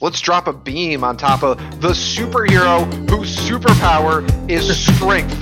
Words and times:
Let's 0.00 0.20
drop 0.20 0.46
a 0.46 0.52
beam 0.52 1.02
on 1.02 1.16
top 1.16 1.42
of 1.42 1.58
the 1.80 1.88
superhero 1.88 2.84
whose 3.10 3.36
superpower 3.36 4.22
is 4.48 4.78
strength. 4.94 5.34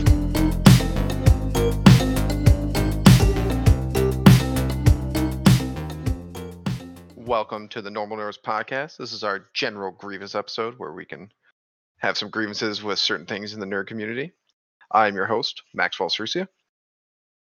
Welcome 7.19 7.69
to 7.69 7.83
the 7.83 7.91
Normal 7.91 8.17
Nerds 8.17 8.41
Podcast. 8.41 8.97
This 8.97 9.13
is 9.13 9.23
our 9.23 9.45
general 9.53 9.93
grievance 9.93 10.35
episode 10.35 10.79
where 10.79 10.93
we 10.93 11.05
can 11.05 11.31
have 11.99 12.17
some 12.17 12.31
grievances 12.31 12.83
with 12.83 12.99
certain 12.99 13.27
things 13.27 13.53
in 13.53 13.61
the 13.61 13.67
nerd 13.67 13.89
community. 13.89 14.33
I'm 14.91 15.17
your 15.17 15.27
host, 15.27 15.65
Maxwell 15.75 16.09
Cerusia. 16.09 16.49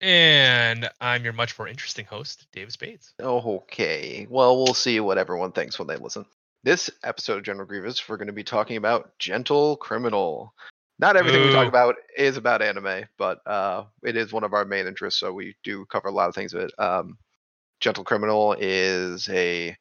And 0.01 0.91
I'm 1.01 1.23
your 1.23 1.33
much 1.33 1.57
more 1.61 1.69
interesting 1.69 2.07
host, 2.07 2.49
David 2.53 2.73
Spades. 2.73 3.15
Okay. 3.21 4.27
Well, 4.29 4.57
we'll 4.57 4.75
see 4.75 4.99
what 4.99 5.17
everyone 5.17 5.53
thinks 5.53 5.79
when 5.79 5.87
they 5.87 5.97
listen. 5.97 6.27
This 6.65 6.89
episode 7.03 7.37
of 7.37 7.43
General 7.43 7.67
Grievous, 7.67 8.09
we're 8.09 8.17
going 8.17 8.29
to 8.29 8.33
be 8.33 8.43
talking 8.43 8.79
about 8.79 9.11
Gentle 9.19 9.77
Criminal. 9.77 10.55
Not 10.99 11.15
everything 11.15 11.43
we 11.43 11.53
talk 11.53 11.69
about 11.69 11.97
is 12.17 12.39
about 12.39 12.63
anime, 12.63 13.05
but 13.19 13.47
uh, 13.47 13.85
it 14.03 14.17
is 14.17 14.33
one 14.33 14.45
of 14.45 14.55
our 14.55 14.65
main 14.65 14.87
interests, 14.87 15.21
so 15.21 15.31
we 15.31 15.55
do 15.63 15.85
cover 15.85 16.09
a 16.09 16.11
lot 16.11 16.31
of 16.31 16.35
things 16.35 16.55
of 16.55 16.63
it. 16.63 16.73
Um, 16.79 17.19
Gentle 17.81 18.03
Criminal 18.03 18.57
is 18.59 19.29
a 19.29 19.77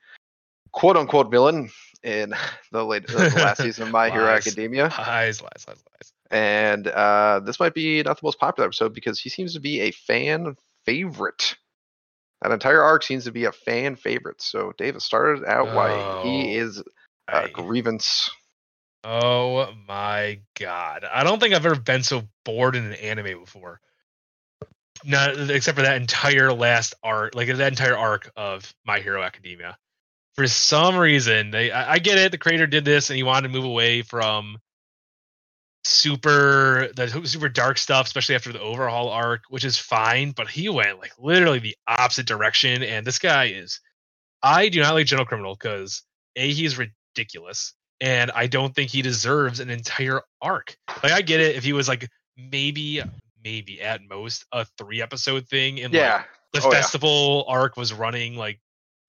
quote 0.74 0.98
unquote 0.98 1.32
villain 1.32 1.70
in 2.04 2.34
the, 2.74 2.84
late, 2.84 3.08
the 3.08 3.32
last 3.38 3.62
season 3.62 3.84
of 3.84 3.92
My 3.92 4.10
Hero. 4.10 4.28
Academia. 4.28 4.92
Lies, 4.98 5.42
lies, 5.42 5.66
lies, 5.66 5.78
lies. 5.78 6.14
And 6.32 6.90
uh, 6.90 7.40
this 7.46 7.62
might 7.62 7.74
be 7.74 8.04
not 8.04 8.20
the 8.20 8.26
most 8.26 8.40
popular 8.40 8.68
episode 8.68 8.94
because 8.94 9.22
he 9.22 9.30
seems 9.30 9.54
to 9.54 9.62
be 9.62 9.80
a 9.80 9.92
fan 9.92 10.58
favorite. 10.86 11.56
That 12.44 12.52
entire 12.52 12.82
arc 12.84 13.04
seems 13.04 13.24
to 13.24 13.32
be 13.32 13.46
a 13.46 13.52
fan 13.52 13.96
favorite. 13.96 14.42
So 14.42 14.74
Davis 14.78 15.06
started 15.06 15.46
out 15.46 15.74
why 15.74 16.24
he 16.24 16.60
Oh, 16.60 16.62
is 16.66 16.84
a 17.30 17.36
I- 17.38 17.48
grievance. 17.50 18.30
oh 19.06 19.74
my 19.88 20.40
god. 20.60 21.06
I 21.12 21.24
don't 21.24 21.40
think 21.40 21.54
I've 21.56 21.66
ever 21.66 21.80
been 21.80 22.04
so 22.04 22.24
bored 22.46 22.76
in 22.76 22.84
an 22.86 22.94
anime 22.94 23.40
before. 23.40 23.80
Not 25.06 25.50
except 25.50 25.78
for 25.78 25.82
that 25.84 25.98
entire 26.02 26.54
last 26.54 26.94
arc, 27.04 27.34
like 27.36 27.48
that 27.48 27.60
entire 27.72 27.98
arc 27.98 28.30
of 28.36 28.74
My 28.86 29.00
Hero 29.00 29.22
Academia. 29.24 29.78
For 30.36 30.48
some 30.48 30.98
reason, 30.98 31.52
they 31.52 31.72
I, 31.72 31.94
I 31.94 32.00
get 32.00 32.18
it, 32.18 32.32
the 32.32 32.38
creator 32.38 32.68
did 32.68 32.86
this 32.86 33.10
and 33.10 33.18
he 33.18 33.24
wanted 33.24 33.48
to 33.50 33.54
move 33.54 33.66
away 33.66 34.02
from 34.02 34.58
super 35.86 36.90
the 36.96 37.08
super 37.26 37.50
dark 37.50 37.78
stuff, 37.78 38.08
especially 38.08 38.36
after 38.36 38.52
the 38.54 38.62
overhaul 38.62 39.10
arc, 39.10 39.44
which 39.50 39.66
is 39.66 39.78
fine, 39.78 40.32
but 40.32 40.50
he 40.50 40.70
went 40.70 41.00
like 41.00 41.12
literally 41.20 41.60
the 41.60 41.76
opposite 41.88 42.26
direction. 42.26 42.84
And 42.84 43.06
this 43.06 43.20
guy 43.20 43.46
is 43.46 43.80
I 44.42 44.70
do 44.70 44.82
not 44.82 44.94
like 44.94 45.06
Gentle 45.08 45.26
Criminal 45.26 45.56
because 45.56 46.04
A, 46.36 46.52
he's 46.52 46.78
ridiculous, 46.78 47.74
and 48.02 48.32
I 48.32 48.48
don't 48.48 48.74
think 48.74 48.90
he 48.90 49.02
deserves 49.02 49.60
an 49.60 49.70
entire 49.70 50.22
arc. 50.42 50.76
Like 51.04 51.12
I 51.14 51.22
get 51.22 51.40
it 51.40 51.56
if 51.56 51.64
he 51.64 51.74
was 51.74 51.88
like 51.88 52.10
maybe 52.38 53.02
maybe 53.44 53.82
at 53.82 54.02
most 54.10 54.46
a 54.52 54.66
three 54.78 55.02
episode 55.02 55.48
thing 55.48 55.82
and 55.82 55.94
like 55.94 56.02
Yeah. 56.02 56.24
the 56.54 56.62
Oh, 56.62 56.72
yeah. 56.72 56.80
festival 56.80 57.46
arc 57.48 57.76
was 57.78 57.92
running 57.94 58.36
like 58.38 58.60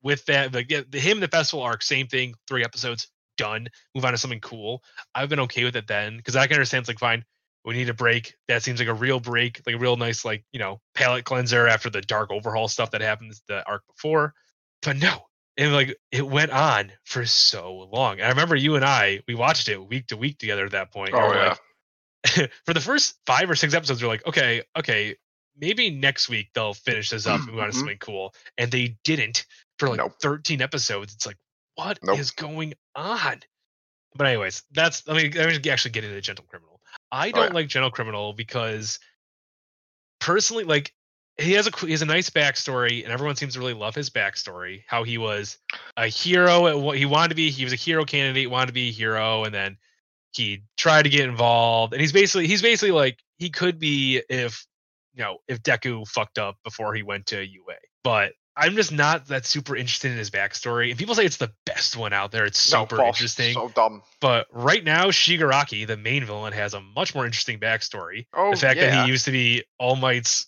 with 0.02 0.24
that 0.26 0.52
like 0.52 0.70
yeah, 0.70 0.82
the 0.88 0.98
him 1.00 1.18
and 1.18 1.22
the 1.22 1.28
festival 1.28 1.62
arc 1.62 1.82
same 1.82 2.08
thing 2.08 2.34
three 2.48 2.64
episodes 2.64 3.08
done 3.36 3.68
move 3.94 4.04
on 4.04 4.12
to 4.12 4.18
something 4.18 4.40
cool 4.40 4.82
i've 5.14 5.28
been 5.28 5.40
okay 5.40 5.64
with 5.64 5.76
it 5.76 5.86
then 5.86 6.16
because 6.16 6.36
i 6.36 6.46
can 6.46 6.54
understand 6.54 6.82
it's 6.82 6.88
like 6.88 6.98
fine 6.98 7.24
we 7.64 7.74
need 7.74 7.88
a 7.88 7.94
break 7.94 8.34
that 8.48 8.62
seems 8.62 8.78
like 8.78 8.88
a 8.88 8.94
real 8.94 9.20
break 9.20 9.60
like 9.66 9.74
a 9.74 9.78
real 9.78 9.96
nice 9.96 10.24
like 10.24 10.44
you 10.52 10.58
know 10.58 10.80
palette 10.94 11.24
cleanser 11.24 11.66
after 11.66 11.88
the 11.90 12.00
dark 12.02 12.30
overhaul 12.30 12.68
stuff 12.68 12.90
that 12.90 13.00
happens 13.00 13.42
the 13.48 13.66
arc 13.66 13.82
before 13.86 14.34
but 14.82 14.96
no 14.96 15.18
and 15.56 15.72
like 15.72 15.96
it 16.10 16.26
went 16.26 16.50
on 16.50 16.90
for 17.04 17.24
so 17.24 17.88
long 17.92 18.14
and 18.14 18.24
i 18.24 18.28
remember 18.28 18.56
you 18.56 18.76
and 18.76 18.84
i 18.84 19.20
we 19.28 19.34
watched 19.34 19.68
it 19.68 19.78
week 19.88 20.06
to 20.08 20.16
week 20.16 20.38
together 20.38 20.64
at 20.66 20.72
that 20.72 20.92
point. 20.92 21.14
Oh, 21.14 21.32
yeah. 21.32 21.54
like, 22.34 22.50
for 22.64 22.72
the 22.74 22.80
first 22.80 23.16
five 23.26 23.50
or 23.50 23.54
six 23.54 23.74
episodes, 23.74 24.02
we're 24.02 24.08
like, 24.08 24.26
okay, 24.26 24.62
okay, 24.78 25.14
maybe 25.58 25.90
next 25.90 26.28
week 26.28 26.48
they'll 26.54 26.74
finish 26.74 27.10
this 27.10 27.26
up 27.26 27.40
and 27.40 27.50
move 27.50 27.58
on 27.60 27.66
to 27.66 27.72
Mhm. 27.72 27.78
something 27.78 27.98
cool. 27.98 28.34
And 28.58 28.70
they 28.70 28.96
didn't 29.04 29.44
for 29.78 29.88
like 29.90 29.98
Nope. 29.98 30.14
13 30.22 30.62
episodes. 30.62 31.14
It's 31.14 31.26
like, 31.26 31.36
what 31.76 31.98
is 32.14 32.32
Nope. 32.36 32.50
going 32.50 32.74
on? 32.94 33.40
But 34.16 34.26
anyways, 34.28 34.62
that's 34.72 35.06
let 35.08 35.16
me 35.16 35.30
let 35.30 35.48
me 35.64 35.70
actually 35.70 35.90
get 35.90 36.04
into 36.04 36.20
Gentle 36.20 36.44
Criminal. 36.48 36.80
I 37.10 37.28
oh, 37.28 37.32
don't 37.32 37.40
Oh, 37.42 37.46
yeah. 37.46 37.52
like 37.54 37.68
Gentle 37.68 37.90
Criminal 37.90 38.32
because 38.32 38.98
personally, 40.20 40.64
like 40.64 40.92
he 41.36 41.52
has 41.52 41.66
a 41.66 41.70
he 41.84 41.90
has 41.90 42.02
a 42.02 42.06
nice 42.06 42.30
backstory, 42.30 43.02
and 43.02 43.12
everyone 43.12 43.36
seems 43.36 43.54
to 43.54 43.58
really 43.58 43.74
love 43.74 43.94
his 43.94 44.10
backstory. 44.10 44.82
How 44.86 45.02
he 45.02 45.18
was 45.18 45.58
a 45.96 46.06
hero 46.06 46.68
at 46.68 46.78
what 46.78 46.96
he 46.96 47.06
wanted 47.06 47.30
to 47.30 47.34
be. 47.34 47.50
He 47.50 47.64
was 47.64 47.72
a 47.72 47.76
hero 47.76 48.04
candidate, 48.04 48.50
wanted 48.50 48.68
to 48.68 48.72
be 48.72 48.88
a 48.90 48.92
hero, 48.92 49.44
and 49.44 49.52
then 49.54 49.76
he 50.32 50.62
tried 50.76 51.02
to 51.02 51.08
get 51.08 51.28
involved. 51.28 51.92
And 51.92 52.00
he's 52.00 52.12
basically 52.12 52.46
he's 52.46 52.62
basically 52.62 52.92
like 52.92 53.18
he 53.38 53.50
could 53.50 53.80
be 53.80 54.22
if 54.28 54.64
you 55.14 55.24
know 55.24 55.38
if 55.48 55.60
Deku 55.62 56.06
fucked 56.06 56.38
up 56.38 56.56
before 56.62 56.94
he 56.94 57.02
went 57.02 57.26
to 57.26 57.44
UA. 57.44 57.74
But 58.04 58.32
I'm 58.56 58.76
just 58.76 58.92
not 58.92 59.26
that 59.28 59.46
super 59.46 59.74
interested 59.74 60.12
in 60.12 60.18
his 60.18 60.30
backstory. 60.30 60.90
And 60.90 60.98
people 60.98 61.14
say 61.14 61.24
it's 61.24 61.38
the 61.38 61.52
best 61.66 61.96
one 61.96 62.12
out 62.12 62.30
there. 62.30 62.44
It's 62.44 62.58
super 62.58 62.96
false. 62.96 63.16
interesting. 63.16 63.54
So 63.54 63.68
dumb. 63.68 64.02
But 64.20 64.46
right 64.52 64.82
now, 64.82 65.06
Shigaraki, 65.06 65.86
the 65.86 65.96
main 65.96 66.24
villain, 66.24 66.52
has 66.52 66.74
a 66.74 66.80
much 66.80 67.14
more 67.14 67.26
interesting 67.26 67.58
backstory. 67.58 68.26
Oh, 68.32 68.52
the 68.52 68.56
fact 68.56 68.78
yeah. 68.78 68.90
that 68.90 69.04
he 69.04 69.10
used 69.10 69.24
to 69.24 69.32
be 69.32 69.64
All 69.78 69.96
Might's 69.96 70.46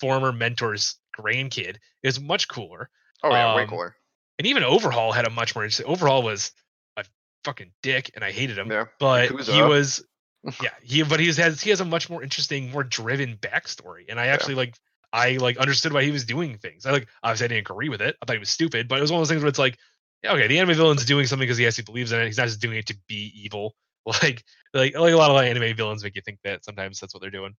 former 0.00 0.32
mentor's 0.32 0.96
grandkid 1.18 1.76
is 2.02 2.20
much 2.20 2.48
cooler. 2.48 2.90
oh, 3.22 3.30
yeah, 3.30 3.54
way 3.54 3.62
um, 3.62 3.68
cooler. 3.68 3.96
And 4.38 4.46
even 4.46 4.62
Overhaul 4.62 5.12
had 5.12 5.26
a 5.26 5.30
much 5.30 5.54
more 5.54 5.64
interesting. 5.64 5.86
Overhaul 5.86 6.22
was 6.22 6.52
a 6.96 7.04
fucking 7.44 7.72
dick, 7.82 8.10
and 8.14 8.24
I 8.24 8.32
hated 8.32 8.58
him. 8.58 8.70
Yeah. 8.70 8.84
But 8.98 9.30
he 9.42 9.62
was, 9.62 10.04
yeah, 10.62 10.70
he 10.82 11.02
but 11.02 11.20
he 11.20 11.26
has 11.32 11.60
he 11.60 11.70
has 11.70 11.80
a 11.80 11.84
much 11.84 12.10
more 12.10 12.22
interesting, 12.22 12.70
more 12.70 12.84
driven 12.84 13.36
backstory, 13.36 14.04
and 14.08 14.18
I 14.20 14.28
actually 14.28 14.54
like. 14.54 14.74
I 15.12 15.36
like 15.38 15.56
understood 15.58 15.92
why 15.92 16.02
he 16.04 16.10
was 16.10 16.24
doing 16.24 16.58
things. 16.58 16.86
I 16.86 16.90
like 16.92 17.08
obviously 17.22 17.44
I 17.46 17.48
didn't 17.48 17.70
agree 17.70 17.88
with 17.88 18.02
it. 18.02 18.16
I 18.20 18.26
thought 18.26 18.34
he 18.34 18.40
was 18.40 18.50
stupid, 18.50 18.88
but 18.88 18.98
it 18.98 19.02
was 19.02 19.10
one 19.12 19.20
of 19.20 19.22
those 19.22 19.30
things 19.32 19.42
where 19.42 19.48
it's 19.48 19.58
like, 19.58 19.78
yeah, 20.22 20.32
okay, 20.32 20.46
the 20.46 20.58
anime 20.58 20.76
villain's 20.76 21.04
doing 21.04 21.26
something 21.26 21.44
because 21.46 21.58
he 21.58 21.66
actually 21.66 21.84
believes 21.84 22.12
in 22.12 22.20
it. 22.20 22.26
He's 22.26 22.38
not 22.38 22.48
just 22.48 22.60
doing 22.60 22.78
it 22.78 22.86
to 22.86 22.96
be 23.08 23.32
evil. 23.34 23.74
Like 24.22 24.44
like 24.72 24.96
like 24.96 25.12
a 25.12 25.16
lot 25.16 25.30
of 25.30 25.34
like, 25.36 25.50
anime 25.50 25.76
villains 25.76 26.04
make 26.04 26.14
you 26.14 26.22
think 26.22 26.38
that 26.44 26.64
sometimes 26.64 27.00
that's 27.00 27.12
what 27.12 27.20
they're 27.20 27.30
doing. 27.30 27.56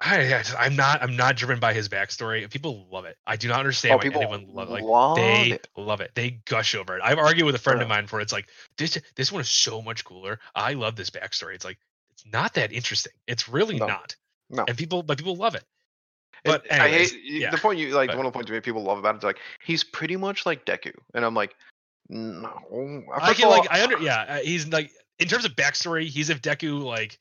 I, 0.00 0.18
I 0.20 0.42
just- 0.42 0.54
I'm 0.58 0.74
not 0.76 1.00
I'm 1.02 1.16
not 1.16 1.36
driven 1.36 1.58
by 1.60 1.72
his 1.74 1.88
backstory. 1.88 2.50
People 2.50 2.88
love 2.90 3.04
it. 3.04 3.16
I 3.26 3.36
do 3.36 3.46
not 3.48 3.60
understand 3.60 3.92
Oh, 3.94 3.96
why 3.98 4.02
people 4.02 4.20
anyone 4.20 4.46
love 4.48 4.68
like 4.68 4.82
love 4.82 5.16
they 5.16 5.52
it. 5.52 5.68
love 5.76 6.00
it. 6.00 6.10
They 6.14 6.40
gush 6.44 6.74
over 6.74 6.96
it. 6.96 7.02
I've 7.04 7.18
argued 7.18 7.46
with 7.46 7.54
a 7.54 7.58
friend 7.58 7.80
of 7.80 7.88
mine 7.88 8.08
for 8.08 8.20
it's 8.20 8.32
like 8.32 8.48
this 8.76 8.98
this 9.14 9.30
one 9.30 9.40
is 9.40 9.48
so 9.48 9.80
much 9.80 10.04
cooler. 10.04 10.40
I 10.56 10.74
love 10.74 10.96
this 10.96 11.10
backstory. 11.10 11.54
It's 11.54 11.64
like 11.64 11.78
it's 12.10 12.26
not 12.26 12.54
that 12.54 12.72
interesting. 12.72 13.12
It's 13.26 13.48
really 13.48 13.78
No. 13.78 13.86
not. 13.86 14.16
No. 14.50 14.64
And 14.66 14.76
people 14.76 15.02
but 15.04 15.18
people 15.18 15.36
love 15.36 15.54
it. 15.54 15.64
But 16.44 16.70
I 16.70 16.88
anyways, 16.88 17.12
hate 17.12 17.20
yeah. 17.24 17.50
the 17.50 17.58
point 17.58 17.78
you 17.78 17.94
like. 17.94 18.08
But- 18.08 18.16
One 18.16 18.26
of 18.26 18.32
the 18.32 18.36
points 18.36 18.48
you 18.48 18.54
make 18.54 18.64
people 18.64 18.82
love 18.82 18.98
about 18.98 19.16
it 19.16 19.18
is 19.18 19.24
like 19.24 19.38
he's 19.64 19.84
pretty 19.84 20.16
much 20.16 20.46
like 20.46 20.64
Deku, 20.64 20.92
and 21.14 21.24
I'm 21.24 21.34
like, 21.34 21.54
no. 22.08 22.48
I 23.14 23.28
First 23.28 23.40
can 23.40 23.50
like 23.50 23.70
I 23.70 23.82
under 23.82 23.98
yeah. 23.98 24.24
uh, 24.28 24.38
He's 24.38 24.68
like 24.68 24.90
in 25.18 25.28
terms 25.28 25.44
of 25.44 25.52
backstory, 25.52 26.06
he's 26.06 26.30
if 26.30 26.42
Deku 26.42 26.82
like 26.82 27.18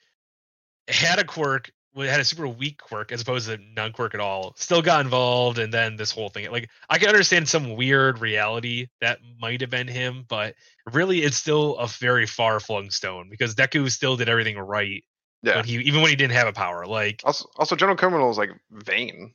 had 0.87 1.19
a 1.19 1.23
quirk, 1.23 1.71
had 1.95 2.19
a 2.19 2.25
super 2.25 2.47
weak 2.47 2.79
quirk 2.79 3.11
as 3.11 3.21
opposed 3.21 3.47
to 3.47 3.57
non 3.75 3.91
quirk 3.91 4.13
at 4.13 4.19
all. 4.19 4.53
Still 4.57 4.81
got 4.81 5.01
involved, 5.01 5.57
and 5.57 5.73
then 5.73 5.95
this 5.95 6.11
whole 6.11 6.29
thing. 6.29 6.51
Like 6.51 6.69
I 6.89 6.97
can 6.97 7.07
understand 7.07 7.47
some 7.47 7.75
weird 7.75 8.19
reality 8.19 8.87
that 9.01 9.19
might 9.39 9.61
have 9.61 9.69
been 9.69 9.87
him, 9.87 10.25
but 10.27 10.55
really 10.91 11.19
it's 11.23 11.37
still 11.37 11.77
a 11.77 11.87
very 11.87 12.25
far 12.25 12.59
flung 12.59 12.89
stone 12.89 13.29
because 13.29 13.55
Deku 13.55 13.89
still 13.89 14.17
did 14.17 14.29
everything 14.29 14.57
right. 14.57 15.03
Yeah. 15.41 15.57
When 15.57 15.65
he 15.65 15.75
even 15.77 16.01
when 16.01 16.09
he 16.09 16.15
didn't 16.15 16.33
have 16.33 16.47
a 16.47 16.53
power, 16.53 16.85
like 16.85 17.21
Also, 17.23 17.49
also, 17.57 17.75
Gentle 17.75 17.95
Criminal 17.95 18.29
is 18.31 18.37
like 18.37 18.51
vain. 18.71 19.33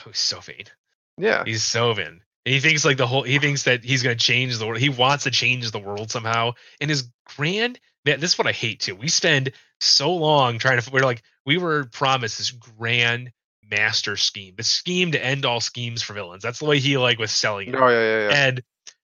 oh, 0.00 0.10
he's 0.10 0.18
so 0.18 0.40
vain. 0.40 0.64
Yeah. 1.16 1.42
He's 1.44 1.64
so 1.64 1.92
vain. 1.92 2.20
And 2.46 2.54
he 2.54 2.60
thinks 2.60 2.84
like 2.84 2.96
the 2.96 3.06
whole 3.06 3.22
he 3.22 3.38
thinks 3.38 3.64
that 3.64 3.84
he's 3.84 4.02
gonna 4.02 4.14
change 4.14 4.56
the 4.58 4.66
world. 4.66 4.78
He 4.80 4.88
wants 4.88 5.24
to 5.24 5.30
change 5.30 5.70
the 5.70 5.78
world 5.78 6.10
somehow. 6.10 6.52
And 6.80 6.88
his 6.88 7.08
grand 7.36 7.80
man, 8.04 8.20
this 8.20 8.32
is 8.32 8.38
what 8.38 8.46
I 8.46 8.52
hate 8.52 8.80
too. 8.80 8.94
We 8.94 9.08
spend 9.08 9.52
so 9.80 10.14
long 10.14 10.58
trying 10.58 10.80
to 10.80 10.90
we're 10.90 11.00
like 11.00 11.22
we 11.44 11.58
were 11.58 11.84
promised 11.86 12.38
this 12.38 12.50
grand 12.50 13.32
master 13.70 14.16
scheme, 14.16 14.54
the 14.56 14.62
scheme 14.62 15.12
to 15.12 15.22
end 15.22 15.44
all 15.44 15.60
schemes 15.60 16.02
for 16.02 16.14
villains. 16.14 16.42
That's 16.42 16.58
the 16.58 16.64
way 16.64 16.78
he 16.78 16.96
like 16.96 17.18
was 17.18 17.30
selling 17.30 17.68
it. 17.68 17.74
Oh 17.74 17.88
yeah, 17.88 18.00
yeah, 18.00 18.28
yeah. 18.28 18.46
And 18.46 18.62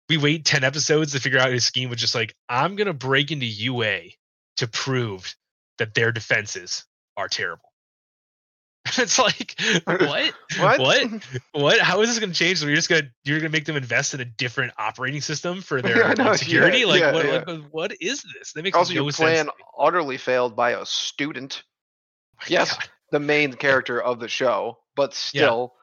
we 0.09 0.17
wait 0.17 0.45
10 0.45 0.63
episodes 0.63 1.13
to 1.13 1.19
figure 1.19 1.39
out 1.39 1.51
his 1.51 1.65
scheme 1.65 1.89
was 1.89 1.99
just 1.99 2.15
like, 2.15 2.35
I'm 2.49 2.75
gonna 2.75 2.93
break 2.93 3.31
into 3.31 3.45
UA 3.45 4.01
to 4.57 4.67
prove 4.67 5.33
that 5.77 5.93
their 5.93 6.11
defenses 6.11 6.85
are 7.17 7.27
terrible. 7.27 7.63
it's 8.97 9.19
like 9.19 9.55
what? 9.85 10.33
what? 10.59 10.79
what? 10.79 11.07
What? 11.53 11.79
How 11.79 12.01
is 12.01 12.09
this 12.09 12.17
going 12.19 12.31
to 12.31 12.37
change? 12.37 12.57
So 12.59 12.65
you're 12.65 12.75
just 12.75 12.89
gonna 12.89 13.03
you're 13.23 13.37
gonna 13.39 13.49
make 13.51 13.65
them 13.65 13.75
invest 13.77 14.13
in 14.15 14.21
a 14.21 14.25
different 14.25 14.73
operating 14.79 15.21
system 15.21 15.61
for 15.61 15.81
their 15.83 16.15
know, 16.15 16.35
security? 16.35 16.79
yeah, 16.79 16.85
like, 16.87 17.01
yeah, 17.01 17.11
what, 17.13 17.25
yeah. 17.25 17.43
like 17.45 17.63
what 17.71 17.93
is 18.01 18.23
this? 18.23 18.53
That 18.53 18.63
makes 18.63 18.75
Also, 18.75 18.93
no 18.95 19.03
your 19.03 19.11
plan 19.11 19.49
utterly 19.77 20.17
failed 20.17 20.55
by 20.55 20.71
a 20.71 20.85
student, 20.85 21.61
My 22.39 22.45
yes. 22.47 22.73
God. 22.75 22.89
the 23.11 23.19
main 23.19 23.53
character 23.53 24.01
of 24.01 24.19
the 24.19 24.27
show, 24.27 24.79
but 24.95 25.13
still, 25.13 25.73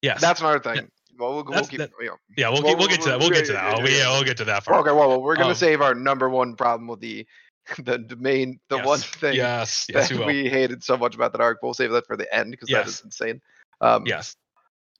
Yes. 0.00 0.20
that's 0.20 0.40
another 0.40 0.60
thing. 0.60 0.88
well, 1.18 1.34
we'll, 1.34 1.44
we'll 1.44 1.64
keep. 1.64 1.80
that- 1.80 1.90
you 2.00 2.06
know. 2.06 2.16
Yeah, 2.36 2.48
we'll, 2.48 2.62
Well, 2.62 2.76
we'll 2.78 2.88
get 2.88 3.02
to 3.02 3.08
that. 3.10 3.18
We'll 3.18 3.30
get 3.30 3.44
to 3.46 3.52
yeah, 3.52 3.70
that. 3.72 3.78
yeah, 3.78 3.84
We- 3.84 3.90
yeah, 3.90 3.98
Yeah, 3.98 4.12
we'll 4.12 4.24
get 4.24 4.36
to 4.38 4.44
that 4.46 4.64
part. 4.64 4.80
Okay, 4.86 4.96
well, 4.96 5.08
well, 5.08 5.20
we're 5.20 5.36
gonna 5.36 5.48
Um, 5.50 5.54
save 5.54 5.82
our 5.82 5.94
number 5.94 6.30
one 6.30 6.56
problem 6.56 6.86
with 6.88 7.00
the 7.00 7.26
the, 7.78 7.98
the 7.98 8.16
main 8.16 8.58
the 8.68 8.78
one 8.78 8.98
thing 9.00 9.36
Yes, 9.36 9.86
yes, 9.92 10.08
that 10.10 10.26
we 10.26 10.48
hated 10.48 10.82
so 10.82 10.96
much 10.96 11.14
about 11.14 11.32
that 11.32 11.40
arc. 11.40 11.62
We'll 11.62 11.74
save 11.74 11.90
that 11.92 12.06
for 12.06 12.16
the 12.16 12.32
end 12.34 12.50
because 12.50 12.68
that 12.68 12.86
Yes. 12.86 12.88
is 12.88 13.04
insane. 13.04 13.40
Um, 13.80 14.04
Yes. 14.06 14.36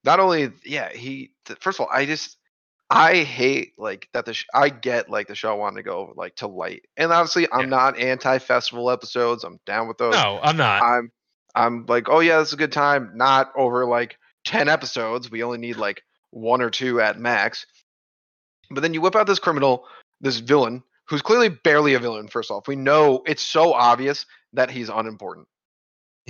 not 0.04 0.20
only 0.20 0.50
yeah 0.64 0.90
he 0.90 1.32
first 1.60 1.80
of 1.80 1.86
all 1.86 1.92
i 1.92 2.06
just 2.06 2.36
i 2.88 3.16
hate 3.16 3.72
like 3.76 4.08
that 4.12 4.24
the 4.24 4.32
sh- 4.32 4.46
i 4.54 4.68
get 4.68 5.10
like 5.10 5.26
the 5.26 5.34
show 5.34 5.54
wanted 5.56 5.76
to 5.76 5.82
go 5.82 6.12
like 6.16 6.34
to 6.36 6.46
light 6.46 6.84
and 6.96 7.12
obviously 7.12 7.46
i'm 7.52 7.62
Yeah. 7.62 7.66
not 7.66 7.98
anti-festival 7.98 8.90
episodes 8.90 9.42
i'm 9.44 9.58
down 9.66 9.88
with 9.88 9.98
those 9.98 10.14
No, 10.14 10.38
I'm 10.42 10.56
not. 10.56 10.82
i'm 10.82 11.10
i'm 11.56 11.84
like 11.86 12.08
oh 12.08 12.20
yeah 12.20 12.38
this 12.38 12.48
is 12.48 12.54
a 12.54 12.58
good 12.58 12.72
time 12.72 13.10
not 13.14 13.50
over 13.56 13.84
like 13.84 14.16
10 14.44 14.68
episodes 14.68 15.30
we 15.30 15.42
only 15.42 15.58
need 15.58 15.76
like 15.76 16.02
one 16.30 16.62
or 16.62 16.70
two 16.70 17.00
at 17.00 17.18
max 17.18 17.66
but 18.70 18.80
then 18.82 18.94
you 18.94 19.00
whip 19.00 19.16
out 19.16 19.26
this 19.26 19.38
criminal 19.40 19.84
this 20.20 20.38
villain 20.38 20.82
who's 21.08 21.22
clearly 21.22 21.49
barely 21.49 21.94
a 21.94 21.99
villain 21.99 22.28
first 22.28 22.50
off 22.50 22.66
we 22.69 22.76
know 22.76 23.22
it's 23.26 23.43
so 23.43 23.72
obvious 23.72 24.26
that 24.52 24.70
he's 24.70 24.88
unimportant 24.88 25.46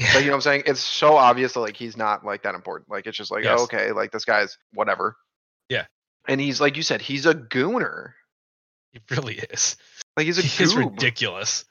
like, 0.01 0.21
you 0.21 0.27
know 0.27 0.29
what 0.29 0.35
I'm 0.37 0.41
saying? 0.43 0.63
It's 0.67 0.79
so 0.79 1.17
obvious 1.17 1.55
that 1.55 1.59
like 1.61 1.77
he's 1.77 1.97
not 1.97 2.25
like 2.25 2.45
that 2.45 2.55
important. 2.55 2.89
Like 2.89 3.09
it's 3.09 3.17
just 3.17 3.33
like, 3.33 3.43
Yes. 3.43 3.59
oh, 3.59 3.65
okay, 3.65 3.91
like 3.91 4.13
this 4.13 4.25
guy's 4.25 4.57
whatever. 4.73 5.17
Yeah. 5.69 5.87
And 6.29 6.41
he's 6.41 6.61
like 6.61 6.77
you 6.77 6.85
said, 6.85 7.03
he's 7.03 7.27
a 7.27 7.35
gooner. 7.35 8.13
He 8.93 9.01
really 9.11 9.35
is. 9.51 9.77
Like 10.17 10.27
he's 10.27 10.39
a 10.39 10.43
He 10.47 10.63
is 10.63 10.73
goob. 10.73 10.91
ridiculous. 10.93 11.65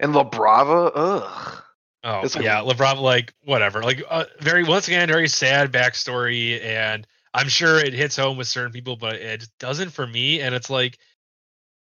And 0.00 0.12
La 0.12 0.24
Brava, 0.24 0.90
ugh. 0.92 1.62
Oh 2.02 2.20
It's 2.22 2.34
like- 2.34 2.44
yeah, 2.44 2.62
LeBron 2.62 3.00
like 3.00 3.32
whatever. 3.44 3.80
Like 3.84 4.02
uh, 4.10 4.24
very 4.40 4.64
once 4.64 4.88
again 4.88 5.06
very 5.06 5.28
sad 5.28 5.70
backstory, 5.70 6.60
and 6.64 7.06
I'm 7.32 7.48
sure 7.48 7.78
it 7.78 7.94
hits 7.94 8.16
home 8.16 8.36
with 8.36 8.48
certain 8.48 8.72
people, 8.72 8.96
but 8.96 9.14
it 9.14 9.46
doesn't 9.60 9.90
for 9.90 10.04
me. 10.04 10.40
And 10.40 10.52
it's 10.52 10.68
like 10.68 10.98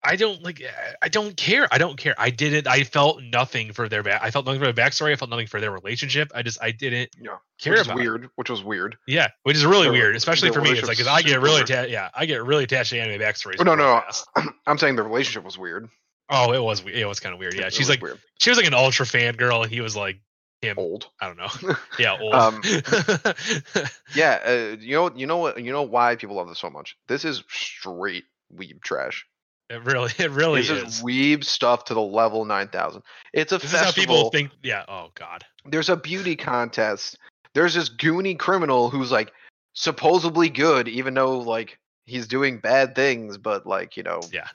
I 0.02 0.16
don't 0.16 0.42
like 0.42 0.62
I 1.02 1.08
don't 1.08 1.36
care. 1.36 1.68
I 1.70 1.76
don't 1.78 1.96
care. 1.98 2.14
I 2.16 2.30
didn't. 2.30 2.66
I 2.66 2.84
felt 2.84 3.20
nothing 3.22 3.72
for 3.72 3.88
their 3.88 4.02
back. 4.02 4.22
I 4.24 4.30
felt 4.30 4.46
nothing 4.46 4.60
for 4.60 4.72
their 4.72 4.84
backstory. 4.86 5.12
I 5.12 5.16
felt 5.16 5.30
nothing 5.30 5.46
for 5.46 5.60
their 5.60 5.70
relationship. 5.70 6.32
I 6.34 6.42
just 6.42 6.62
I 6.62 6.70
didn't 6.70 7.10
Yeah. 7.20 7.36
care 7.60 7.74
which 7.74 7.86
about. 7.86 8.00
it. 8.24 8.30
Which 8.36 8.48
was 8.48 8.64
weird. 8.64 8.96
Yeah, 9.06 9.28
which 9.42 9.56
is 9.56 9.66
really 9.66 9.82
Their- 9.84 9.92
weird, 9.92 10.16
especially 10.16 10.50
for 10.52 10.62
me. 10.62 10.70
It's 10.70 10.88
like 10.88 10.96
because 10.96 11.06
I 11.06 11.20
get 11.22 11.40
really 11.40 11.60
attached. 11.60 11.90
Yeah, 11.90 12.08
I 12.14 12.24
get 12.26 12.42
really 12.44 12.64
attached 12.64 12.90
to 12.90 12.98
anime 12.98 13.20
backstories. 13.20 13.56
Oh, 13.58 13.64
no, 13.64 13.74
no, 13.74 13.84
fast. 14.00 14.26
I'm 14.66 14.78
saying 14.78 14.96
the 14.96 15.02
relationship 15.02 15.44
was 15.44 15.58
weird. 15.58 15.88
Oh, 16.30 16.52
it 16.54 16.62
was. 16.62 16.82
we- 16.82 16.94
It 16.94 17.06
was 17.06 17.20
kind 17.20 17.34
of 17.34 17.38
weird. 17.38 17.54
Yeah, 17.54 17.66
It 17.66 17.74
she's 17.74 17.88
like 17.90 18.00
weird. 18.00 18.18
she 18.38 18.50
was 18.50 18.56
like 18.56 18.66
an 18.66 18.74
ultra 18.74 19.04
fan 19.04 19.34
girl, 19.36 19.62
and 19.62 19.70
he 19.70 19.80
was 19.82 19.96
like 19.96 20.20
him. 20.62 20.78
old. 20.78 21.08
I 21.20 21.26
don't 21.26 21.36
know. 21.36 21.74
Yeah, 21.98 22.16
old. 22.18 22.32
Um, 22.34 22.62
Yeah, 24.14 24.38
uh, 24.44 24.76
you 24.80 24.94
know, 24.94 25.10
you 25.14 25.26
know 25.26 25.36
what, 25.38 25.62
you 25.62 25.72
know 25.72 25.82
why 25.82 26.16
people 26.16 26.36
love 26.36 26.48
this 26.48 26.58
so 26.58 26.70
much. 26.70 26.96
This 27.08 27.24
is 27.24 27.44
straight 27.48 28.24
weeb 28.54 28.82
trash. 28.82 29.26
It 29.70 29.82
really, 29.84 30.10
it 30.18 30.30
really 30.30 30.60
this 30.62 30.70
is. 30.70 30.96
is 30.98 31.02
weeb 31.02 31.44
stuff 31.44 31.84
to 31.86 31.94
the 31.94 32.00
level 32.02 32.44
nine 32.44 32.68
thousand. 32.68 33.02
It's 33.32 33.52
a 33.52 33.58
This 33.58 33.72
is 33.72 33.78
how 33.78 33.84
festival. 33.86 34.16
people 34.16 34.30
think. 34.30 34.50
Yeah. 34.62 34.84
Oh 34.88 35.10
God. 35.14 35.44
there's 35.64 35.88
a 35.88 35.96
beauty 35.96 36.36
contest. 36.36 37.16
There's 37.54 37.74
this 37.74 37.88
goony 37.88 38.38
criminal 38.38 38.90
who's 38.90 39.10
like 39.10 39.32
supposedly 39.72 40.48
good, 40.48 40.88
even 40.88 41.14
though 41.14 41.38
like 41.38 41.78
he's 42.06 42.26
doing 42.26 42.58
bad 42.58 42.94
things, 42.94 43.38
but 43.38 43.66
like 43.66 43.96
you 43.96 44.02
know, 44.02 44.20
Yeah. 44.32 44.48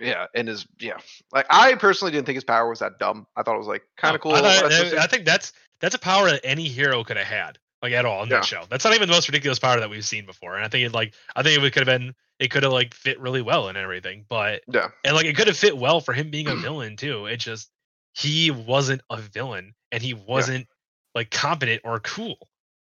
yeah, 0.00 0.26
and 0.34 0.48
his 0.48 0.66
yeah, 0.80 0.96
like 1.32 1.46
I 1.50 1.74
personally 1.74 2.12
didn't 2.12 2.26
think 2.26 2.36
his 2.36 2.44
power 2.44 2.68
was 2.68 2.78
that 2.80 2.98
dumb. 2.98 3.26
I 3.36 3.42
thought 3.42 3.54
it 3.54 3.58
was 3.58 3.66
like 3.66 3.82
kind 3.96 4.12
No, 4.12 4.16
of 4.16 4.20
cool. 4.22 4.32
I, 4.34 4.40
thought- 4.40 4.72
I 4.98 5.06
think 5.06 5.24
that's 5.26 5.52
that's 5.80 5.94
a 5.94 5.98
power 5.98 6.30
that 6.30 6.40
any 6.44 6.64
hero 6.68 7.02
could 7.04 7.16
have 7.16 7.26
had, 7.26 7.58
like 7.82 7.92
at 7.92 8.04
all 8.04 8.22
in 8.22 8.28
Yeah. 8.30 8.36
that 8.36 8.44
show. 8.44 8.64
That's 8.70 8.84
not 8.84 8.94
even 8.94 9.08
the 9.08 9.14
most 9.14 9.28
ridiculous 9.28 9.58
power 9.58 9.78
that 9.80 9.90
we've 9.90 10.04
seen 10.04 10.24
before. 10.26 10.54
And 10.56 10.64
I 10.64 10.68
think 10.68 10.86
it 10.86 10.94
like 10.94 11.14
I 11.36 11.42
think 11.42 11.62
it 11.62 11.72
could 11.72 11.86
have 11.86 11.98
been 12.00 12.14
it 12.42 12.50
could 12.50 12.64
have 12.64 12.72
like 12.72 12.92
fit 12.92 13.20
really 13.20 13.40
well 13.40 13.68
and 13.68 13.78
everything. 13.78 14.24
But 14.28 14.62
yeah, 14.66 14.88
and 15.04 15.14
like 15.14 15.26
it 15.26 15.36
could 15.36 15.46
have 15.46 15.56
fit 15.56 15.78
well 15.78 16.00
for 16.00 16.12
him 16.12 16.32
being 16.32 16.48
a 16.48 16.56
villain 16.56 16.96
too. 16.96 17.26
It 17.26 17.36
just 17.36 17.70
he 18.14 18.50
wasn't 18.50 19.00
a 19.08 19.16
villain 19.16 19.74
and 19.92 20.02
he 20.02 20.12
wasn't 20.12 20.66
like 21.14 21.30
competent 21.30 21.82
or 21.84 22.00
cool. 22.00 22.36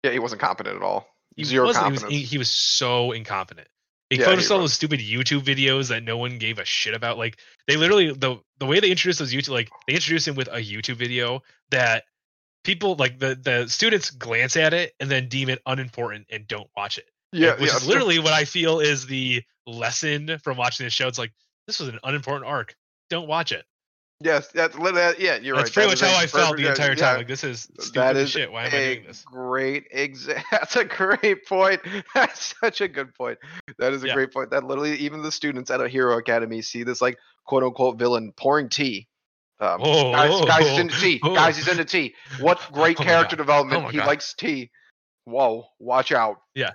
yeah, 0.04 0.12
he 0.12 0.20
wasn't 0.20 0.40
competent 0.40 0.78
at 0.78 0.82
all. 0.82 1.06
He 1.36 1.44
Zero 1.44 1.66
wasn't. 1.66 1.86
He 1.88 1.92
was, 1.92 2.30
he, 2.30 2.38
was 2.38 2.50
so 2.50 3.12
incompetent. 3.12 3.68
He 4.10 4.20
Yeah, 4.20 4.26
focused 4.26 4.52
on 4.52 4.62
those 4.62 4.72
stupid 4.72 5.02
YouTube 5.02 5.42
videos 5.42 5.90
that 5.90 6.04
no 6.04 6.18
one 6.18 6.38
gave 6.38 6.58
a 6.58 6.66
shit 6.66 6.94
about. 6.94 7.18
Like 7.18 7.38
they 7.68 7.76
literally 7.76 8.14
the 8.14 8.38
the 8.58 8.66
way 8.66 8.80
they 8.80 8.90
introduced 8.90 9.20
those 9.20 9.34
YouTube 9.34 9.50
like 9.50 9.70
they 9.86 9.96
introduced 9.96 10.30
him 10.30 10.36
with 10.36 10.48
a 10.48 10.64
YouTube 10.64 10.96
video 10.96 11.42
that 11.72 12.06
people 12.64 12.96
like 12.96 13.20
the 13.20 13.36
the 13.36 13.68
students 13.68 14.12
glance 14.12 14.56
at 14.56 14.74
it 14.74 14.94
and 15.02 15.12
then 15.12 15.28
deem 15.28 15.50
it 15.50 15.62
unimportant 15.66 16.28
and 16.30 16.48
don't 16.48 16.70
watch 16.78 16.98
it. 16.98 17.10
Yeah, 17.32 17.52
which 17.60 17.70
yeah, 17.70 17.78
is 17.78 17.88
literally 17.88 18.20
what 18.20 18.34
I 18.34 18.46
feel 18.46 18.80
is 18.80 19.06
the 19.06 19.42
lesson 19.68 20.38
from 20.44 20.58
watching 20.58 20.86
this 20.86 20.94
show. 20.94 21.08
It's 21.08 21.18
like 21.20 21.32
this 21.68 21.80
was 21.80 21.90
an 21.90 22.00
unimportant 22.04 22.46
arc. 22.46 22.76
Don't 23.10 23.28
watch 23.28 23.52
it. 23.52 23.66
yes, 24.24 24.48
that's 24.48 24.78
literally 24.78 25.16
yeah. 25.20 25.38
You're 25.38 25.56
That's 25.58 25.70
right. 25.76 25.86
pretty 25.88 26.00
that 26.00 26.02
much 26.02 26.10
is 26.10 26.16
how 26.16 26.22
I 26.24 26.28
felt 26.46 26.58
the 26.58 26.68
entire 26.70 26.90
yeah. 26.92 26.96
time. 26.96 27.18
Like 27.18 27.28
this 27.28 27.44
is 27.44 27.68
stupid 27.80 28.16
That 28.16 28.28
shit. 28.30 28.52
Why 28.52 28.66
am 28.66 28.68
I 28.68 28.70
doing 28.94 29.04
this? 29.08 29.24
great 29.24 29.92
exa- 29.94 30.42
That's 30.52 30.76
a 30.76 30.86
great 30.86 31.46
point. 31.46 31.82
That's 32.16 32.56
such 32.60 32.82
a 32.82 32.88
good 32.88 33.14
point. 33.16 33.38
That 33.80 33.94
is 33.94 34.04
a 34.04 34.08
Yeah. 34.08 34.14
great 34.14 34.32
point. 34.34 34.52
That 34.52 34.64
literally 34.64 34.96
even 34.98 35.22
the 35.24 35.32
students 35.32 35.70
at 35.72 35.82
a 35.82 35.88
hero 35.90 36.18
academy 36.18 36.62
see 36.62 36.84
this 36.84 37.02
like 37.02 37.18
quote 37.46 37.64
unquote 37.64 37.98
villain 38.00 38.32
pouring 38.38 38.70
tea. 38.70 39.08
Um, 39.60 39.80
Whoa, 39.82 40.12
guys, 40.12 40.46
guys, 40.46 40.60
he's 40.64 40.72
whoa, 40.72 40.80
into 40.80 41.00
tea. 41.00 41.20
whoa. 41.22 41.36
Guys, 41.36 41.56
he's 41.58 41.68
into 41.68 41.86
tea. 41.86 42.16
What 42.40 42.60
great 42.72 43.00
Oh 43.00 43.04
character 43.04 43.36
God. 43.36 43.44
development. 43.44 43.86
Oh 43.86 43.90
he 43.90 43.98
God. 43.98 44.08
likes 44.08 44.34
tea. 44.34 44.72
Whoa, 45.26 45.66
watch 45.80 46.12
out. 46.12 46.38
Yeah. 46.56 46.72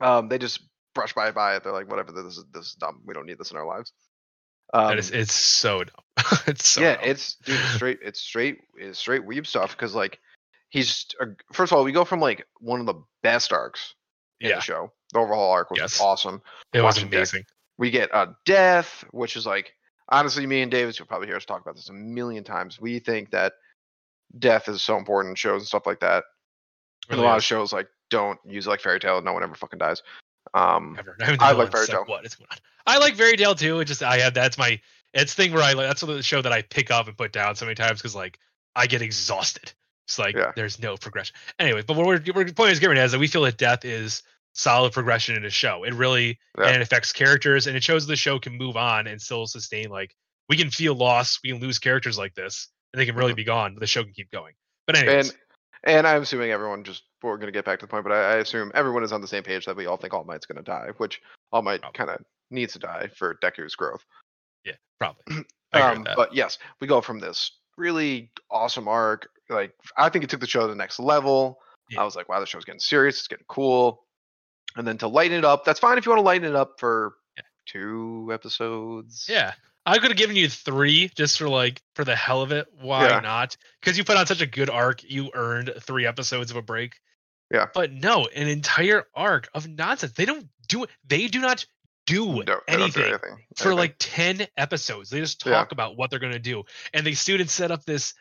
Um, 0.00 0.28
they 0.28 0.38
just 0.38 0.60
brush 0.94 1.12
by 1.14 1.30
by 1.30 1.56
it. 1.56 1.64
They're 1.64 1.72
like, 1.72 1.88
whatever. 1.90 2.12
This 2.12 2.36
is 2.36 2.44
this 2.52 2.66
is 2.66 2.74
dumb. 2.74 3.02
We 3.04 3.14
don't 3.14 3.26
need 3.26 3.38
this 3.38 3.50
in 3.50 3.56
our 3.56 3.66
lives. 3.66 3.92
Um, 4.72 4.96
is, 4.98 5.10
it's 5.10 5.32
so 5.32 5.84
dumb. 5.84 6.36
it's 6.46 6.68
so 6.68 6.80
yeah, 6.80 6.96
dumb. 6.96 7.04
it's 7.06 7.34
dude, 7.44 7.58
straight. 7.74 7.98
It's 8.02 8.20
straight. 8.20 8.58
It's 8.76 8.98
straight 8.98 9.22
weeb 9.26 9.46
stuff 9.46 9.72
because 9.76 9.94
like 9.94 10.18
he's 10.70 11.06
uh, 11.20 11.26
first 11.52 11.72
of 11.72 11.78
all, 11.78 11.84
we 11.84 11.92
go 11.92 12.04
from 12.04 12.20
like 12.20 12.46
one 12.60 12.80
of 12.80 12.86
the 12.86 13.02
best 13.22 13.52
arcs 13.52 13.94
in 14.40 14.50
yeah. 14.50 14.56
the 14.56 14.62
show. 14.62 14.92
The 15.12 15.18
Overhaul 15.18 15.50
arc 15.50 15.70
was 15.70 15.80
Yes. 15.80 16.00
awesome. 16.00 16.40
It 16.72 16.78
was 16.78 16.94
watching 16.96 17.10
Death. 17.10 17.18
amazing. 17.18 17.44
We 17.78 17.90
get 17.90 18.10
a 18.12 18.34
death, 18.44 19.04
which 19.10 19.36
is 19.36 19.46
like 19.46 19.74
honestly, 20.08 20.46
me 20.46 20.62
and 20.62 20.70
Davis, 20.70 20.98
you'll 20.98 21.06
probably 21.08 21.28
hear 21.28 21.36
us 21.36 21.44
talk 21.44 21.60
about 21.60 21.76
this 21.76 21.88
a 21.88 21.92
million 21.92 22.44
times. 22.44 22.80
We 22.80 22.98
think 22.98 23.30
that 23.30 23.54
death 24.38 24.68
is 24.68 24.82
so 24.82 24.96
important 24.96 25.32
in 25.32 25.36
shows 25.36 25.62
and 25.62 25.68
stuff 25.68 25.86
like 25.86 26.00
that. 26.00 26.24
And 27.08 27.18
Really 27.18 27.22
a 27.24 27.30
lot 27.30 27.38
of 27.38 27.44
shows 27.44 27.72
like 27.72 27.88
don't 28.10 28.38
use 28.44 28.66
like 28.66 28.80
Fairy 28.80 29.00
Tail. 29.00 29.22
No 29.22 29.32
one 29.32 29.42
ever 29.42 29.54
fucking 29.54 29.78
dies. 29.78 30.02
Um, 30.54 30.96
Ever. 30.98 31.16
I, 31.22 31.36
I 31.40 31.52
like 31.52 31.72
Fairy 31.72 31.86
Tail. 31.86 32.04
What 32.06 32.24
is 32.26 32.34
going 32.34 32.48
on? 32.50 32.58
I 32.86 32.98
like 32.98 33.14
Fairy 33.16 33.36
Tail 33.36 33.54
too. 33.54 33.80
It 33.80 33.84
just 33.86 34.02
I 34.02 34.18
have 34.18 34.34
that's 34.34 34.58
my 34.58 34.80
it's 35.14 35.34
thing 35.34 35.52
where 35.52 35.62
I 35.62 35.72
like 35.72 35.86
that's 35.88 36.00
the 36.02 36.22
show 36.22 36.42
that 36.42 36.52
I 36.52 36.62
pick 36.62 36.90
up 36.90 37.08
and 37.08 37.16
put 37.16 37.32
down 37.32 37.54
so 37.56 37.64
many 37.66 37.74
times 37.74 38.00
because 38.00 38.14
like 38.14 38.38
I 38.76 38.86
get 38.86 39.02
exhausted. 39.02 39.72
It's 40.08 40.18
like 40.18 40.34
Yeah. 40.36 40.52
there's 40.56 40.80
no 40.80 40.96
progression. 40.96 41.36
Anyway, 41.58 41.82
but 41.86 41.96
what 41.96 42.06
we're, 42.06 42.22
we're 42.34 42.44
point 42.52 42.72
is 42.72 42.80
getting 42.80 42.98
at 42.98 43.04
is 43.06 43.12
that 43.12 43.18
we 43.18 43.28
feel 43.28 43.42
that 43.42 43.58
death 43.58 43.84
is 43.84 44.22
solid 44.54 44.92
progression 44.92 45.36
in 45.36 45.44
a 45.44 45.50
show. 45.50 45.84
It 45.84 45.94
really 45.94 46.38
Yeah. 46.58 46.66
and 46.66 46.76
it 46.76 46.82
affects 46.82 47.12
characters 47.12 47.66
and 47.66 47.76
it 47.76 47.84
shows 47.84 48.06
the 48.06 48.16
show 48.16 48.38
can 48.38 48.56
move 48.56 48.76
on 48.76 49.06
and 49.06 49.20
still 49.20 49.46
sustain 49.46 49.88
like 49.90 50.14
we 50.48 50.56
can 50.56 50.70
feel 50.70 50.94
loss, 50.94 51.38
we 51.44 51.50
can 51.50 51.60
lose 51.60 51.78
characters 51.78 52.18
like 52.18 52.34
this, 52.34 52.68
and 52.92 53.00
they 53.00 53.06
can 53.06 53.14
really 53.14 53.32
Mhm. 53.34 53.36
be 53.36 53.44
gone, 53.44 53.74
but 53.74 53.80
the 53.80 53.86
show 53.86 54.02
can 54.02 54.12
keep 54.12 54.32
going. 54.32 54.54
But 54.86 54.96
anyways, 54.96 55.30
and 55.30 55.38
and 55.84 56.06
I'm 56.08 56.22
assuming 56.22 56.50
everyone 56.50 56.82
just 56.82 57.04
we're 57.22 57.36
gonna 57.38 57.52
get 57.52 57.64
back 57.64 57.78
to 57.80 57.86
the 57.86 57.90
point, 57.90 58.04
but 58.04 58.12
I, 58.12 58.32
I 58.32 58.36
assume 58.36 58.70
everyone 58.74 59.02
is 59.04 59.12
on 59.12 59.20
the 59.20 59.28
same 59.28 59.42
page 59.42 59.66
that 59.66 59.76
we 59.76 59.86
all 59.86 59.96
think 59.96 60.14
All 60.14 60.24
Might's 60.24 60.46
gonna 60.46 60.62
die, 60.62 60.88
which 60.98 61.20
All 61.52 61.62
Might 61.62 61.82
kind 61.94 62.10
of 62.10 62.22
needs 62.50 62.72
to 62.74 62.78
die 62.78 63.08
for 63.16 63.36
Deku's 63.42 63.74
growth. 63.76 64.04
yeah, 64.64 64.74
probably. 64.98 65.44
Um, 65.72 66.04
but 66.16 66.34
yes, 66.34 66.58
we 66.80 66.88
go 66.88 67.00
from 67.00 67.20
this 67.20 67.52
really 67.76 68.32
awesome 68.50 68.88
arc. 68.88 69.28
Like 69.48 69.72
I 69.96 70.08
think 70.08 70.24
it 70.24 70.30
took 70.30 70.40
the 70.40 70.46
show 70.48 70.62
to 70.62 70.66
the 70.66 70.74
next 70.74 70.98
level. 70.98 71.60
Yeah. 71.90 72.00
I 72.00 72.04
was 72.04 72.16
like, 72.16 72.28
wow, 72.28 72.40
the 72.40 72.46
show's 72.46 72.64
getting 72.64 72.80
serious. 72.80 73.20
It's 73.20 73.28
getting 73.28 73.44
cool. 73.48 74.04
And 74.74 74.84
then 74.84 74.98
to 74.98 75.06
lighten 75.06 75.38
it 75.38 75.44
up, 75.44 75.64
that's 75.64 75.78
fine 75.78 75.96
if 75.96 76.04
you 76.06 76.10
want 76.10 76.18
to 76.18 76.24
lighten 76.24 76.48
it 76.48 76.56
up 76.56 76.80
for 76.80 77.12
Yeah. 77.36 77.44
two 77.66 78.30
episodes. 78.34 79.26
Yeah. 79.28 79.52
I 79.86 79.98
could 79.98 80.10
have 80.10 80.16
given 80.18 80.34
you 80.34 80.48
three 80.48 81.08
just 81.16 81.38
for 81.38 81.48
like 81.48 81.80
for 81.94 82.04
the 82.04 82.16
hell 82.16 82.42
of 82.42 82.50
it. 82.50 82.66
Why 82.80 83.06
Yeah. 83.08 83.20
not? 83.20 83.56
Because 83.80 83.96
you 83.96 84.02
put 84.02 84.16
on 84.16 84.26
such 84.26 84.40
a 84.40 84.46
good 84.46 84.70
arc, 84.70 85.04
you 85.08 85.30
earned 85.34 85.72
three 85.82 86.04
episodes 86.04 86.50
of 86.50 86.56
a 86.56 86.62
break. 86.62 86.96
Yeah. 87.50 87.66
But 87.72 87.92
no, 87.92 88.26
an 88.26 88.48
entire 88.48 89.06
arc 89.14 89.48
of 89.54 89.68
nonsense. 89.68 90.12
They 90.12 90.24
don't 90.24 90.46
do 90.68 90.84
it. 90.84 90.90
They 91.06 91.26
do 91.28 91.40
not 91.40 91.66
do 92.06 92.26
No, 92.26 92.38
they 92.38 92.44
don't 92.44 92.62
anything 92.68 93.02
anything. 93.04 93.20
for 93.56 93.68
anything. 93.68 93.78
like 93.78 93.96
10 93.98 94.46
episodes. 94.56 95.10
They 95.10 95.20
just 95.20 95.44
Yeah. 95.44 95.52
talk 95.52 95.72
about 95.72 95.96
what 95.96 96.10
they're 96.10 96.18
going 96.18 96.32
to 96.32 96.38
do. 96.38 96.64
And 96.94 97.06
the 97.06 97.14
students 97.14 97.52
set 97.52 97.70
up 97.70 97.84
this 97.84 98.14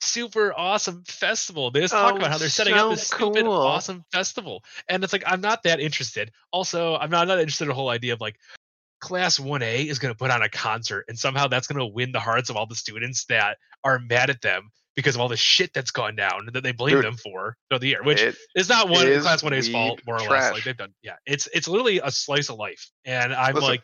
super 0.00 0.52
awesome 0.56 1.02
festival. 1.04 1.70
They 1.70 1.80
just 1.80 1.94
talk 1.94 2.12
Oh, 2.14 2.16
about 2.16 2.30
how 2.30 2.38
they're 2.38 2.48
setting 2.48 2.74
up 2.74 2.90
this 2.90 3.08
so 3.08 3.16
stupid 3.16 3.44
cool. 3.44 3.52
awesome 3.52 4.04
festival. 4.12 4.62
And 4.88 5.02
it's 5.02 5.12
like, 5.12 5.24
I'm 5.26 5.40
not 5.40 5.62
that 5.64 5.80
interested. 5.80 6.30
Also, 6.52 6.96
I'm 6.96 7.10
not 7.10 7.26
that 7.28 7.38
interested 7.38 7.64
in 7.64 7.68
the 7.68 7.74
whole 7.74 7.88
idea 7.88 8.12
of 8.12 8.20
like, 8.20 8.36
class 9.00 9.38
1A 9.38 9.86
is 9.86 9.98
going 9.98 10.12
to 10.12 10.18
put 10.18 10.30
on 10.30 10.42
a 10.42 10.48
concert 10.48 11.04
and 11.08 11.18
somehow 11.18 11.46
that's 11.48 11.66
going 11.66 11.78
to 11.78 11.86
win 11.86 12.12
the 12.12 12.20
hearts 12.20 12.50
of 12.50 12.56
all 12.56 12.66
the 12.66 12.74
students 12.74 13.24
that 13.26 13.58
are 13.84 13.98
mad 13.98 14.30
at 14.30 14.40
them 14.40 14.70
because 14.96 15.14
of 15.14 15.20
all 15.20 15.28
the 15.28 15.36
shit 15.36 15.72
that's 15.74 15.90
gone 15.90 16.16
down 16.16 16.48
that 16.54 16.62
they 16.62 16.72
blame 16.72 16.96
Dude. 16.96 17.04
them 17.04 17.16
for 17.16 17.56
throughout 17.68 17.82
the 17.82 17.88
year, 17.88 18.02
which 18.02 18.20
It- 18.20 18.36
is 18.54 18.68
not 18.68 18.88
one 18.88 19.06
is 19.06 19.22
class 19.22 19.42
one 19.42 19.52
A's 19.52 19.68
fault, 19.68 20.00
more 20.06 20.16
or 20.16 20.28
less. 20.28 20.52
Like 20.52 20.64
they've 20.64 20.76
done, 20.76 20.94
yeah. 21.02 21.16
It's 21.26 21.48
it's 21.54 21.68
literally 21.68 22.00
a 22.02 22.10
slice 22.10 22.48
of 22.48 22.56
life, 22.56 22.90
and 23.04 23.32
I'm 23.32 23.54
Listen. 23.54 23.68
like, 23.68 23.82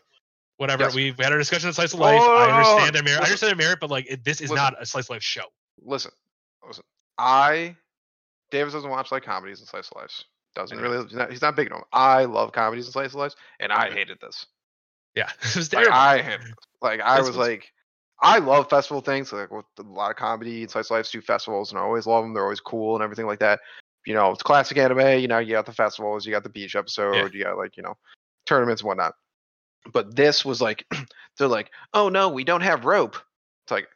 whatever. 0.57 0.83
Yes. 0.83 0.95
We've 0.95 1.17
had 1.17 1.31
our 1.31 1.37
discussion 1.37 1.67
on 1.67 1.73
slice 1.73 1.93
of 1.93 1.99
life. 1.99 2.19
oh, 2.21 2.37
I 2.37 2.51
understand 2.57 2.95
their 2.95 3.03
merit. 3.03 3.21
I 3.21 3.25
understand 3.25 3.49
their 3.51 3.65
merit, 3.65 3.79
but 3.79 3.91
like 3.91 4.07
it, 4.09 4.25
this 4.25 4.41
is 4.41 4.49
Listen. 4.49 4.63
not 4.63 4.81
a 4.81 4.85
slice 4.85 5.05
of 5.05 5.11
life 5.11 5.23
show. 5.23 5.45
listen, 5.81 6.11
listen. 6.67 6.83
I 7.17 7.75
Davis 8.49 8.73
doesn't 8.73 8.89
watch 8.89 9.11
like 9.11 9.23
comedies 9.23 9.59
and 9.59 9.67
slice 9.67 9.89
of 9.91 9.97
lives. 9.97 10.25
Doesn't 10.55 10.77
mm-hmm. 10.77 10.85
really. 10.85 11.03
He's 11.05 11.13
not, 11.13 11.31
he's 11.31 11.41
not 11.41 11.55
big 11.55 11.71
on. 11.71 11.79
'em. 11.79 11.83
I 11.91 12.25
love 12.25 12.51
comedies 12.51 12.85
and 12.85 12.93
slice 12.93 13.09
of 13.09 13.15
lives, 13.15 13.35
and 13.59 13.71
I 13.71 13.87
mm-hmm. 13.87 13.97
hated 13.97 14.17
this. 14.21 14.45
Yeah, 15.15 15.29
it 15.41 15.55
was 15.55 15.71
Like. 15.73 15.89
I 15.89 16.21
hated 16.21 16.41
this. 16.41 16.53
Like 16.81 17.01
I 17.01 17.21
was- 17.21 17.35
like, 17.35 17.71
I 18.21 18.39
love 18.39 18.69
festival 18.69 19.01
things. 19.01 19.33
Like 19.33 19.51
with 19.51 19.65
a 19.79 19.83
lot 19.83 20.11
of 20.11 20.17
comedy 20.17 20.61
and 20.61 20.71
slice 20.71 20.87
of 20.87 20.91
lives 20.91 21.11
do 21.11 21.21
festivals, 21.21 21.71
and 21.71 21.79
I 21.79 21.83
always 21.83 22.05
love 22.05 22.23
them. 22.23 22.33
They're 22.33 22.43
always 22.43 22.59
cool 22.59 22.95
and 22.95 23.03
everything 23.03 23.25
like 23.25 23.39
that. 23.39 23.59
You 24.05 24.13
know, 24.13 24.31
it's 24.31 24.43
classic 24.43 24.77
anime. 24.77 25.19
You 25.19 25.27
know, 25.27 25.39
you 25.39 25.51
got 25.51 25.65
the 25.65 25.73
festivals, 25.73 26.25
you 26.25 26.31
got 26.31 26.43
the 26.43 26.49
beach 26.49 26.75
episode, 26.75 27.33
you 27.33 27.43
got 27.43 27.57
like 27.57 27.77
you 27.77 27.83
know 27.83 27.95
tournaments 28.45 28.81
and 28.81 28.87
whatnot. 28.87 29.13
But 29.91 30.15
this 30.15 30.45
was 30.45 30.61
like, 30.61 30.85
they're 31.37 31.47
like, 31.47 31.71
oh 31.93 32.09
no, 32.09 32.29
we 32.29 32.43
don't 32.43 32.61
have 32.61 32.85
rope. 32.85 33.17
It's 33.65 33.71
like, 33.71 33.87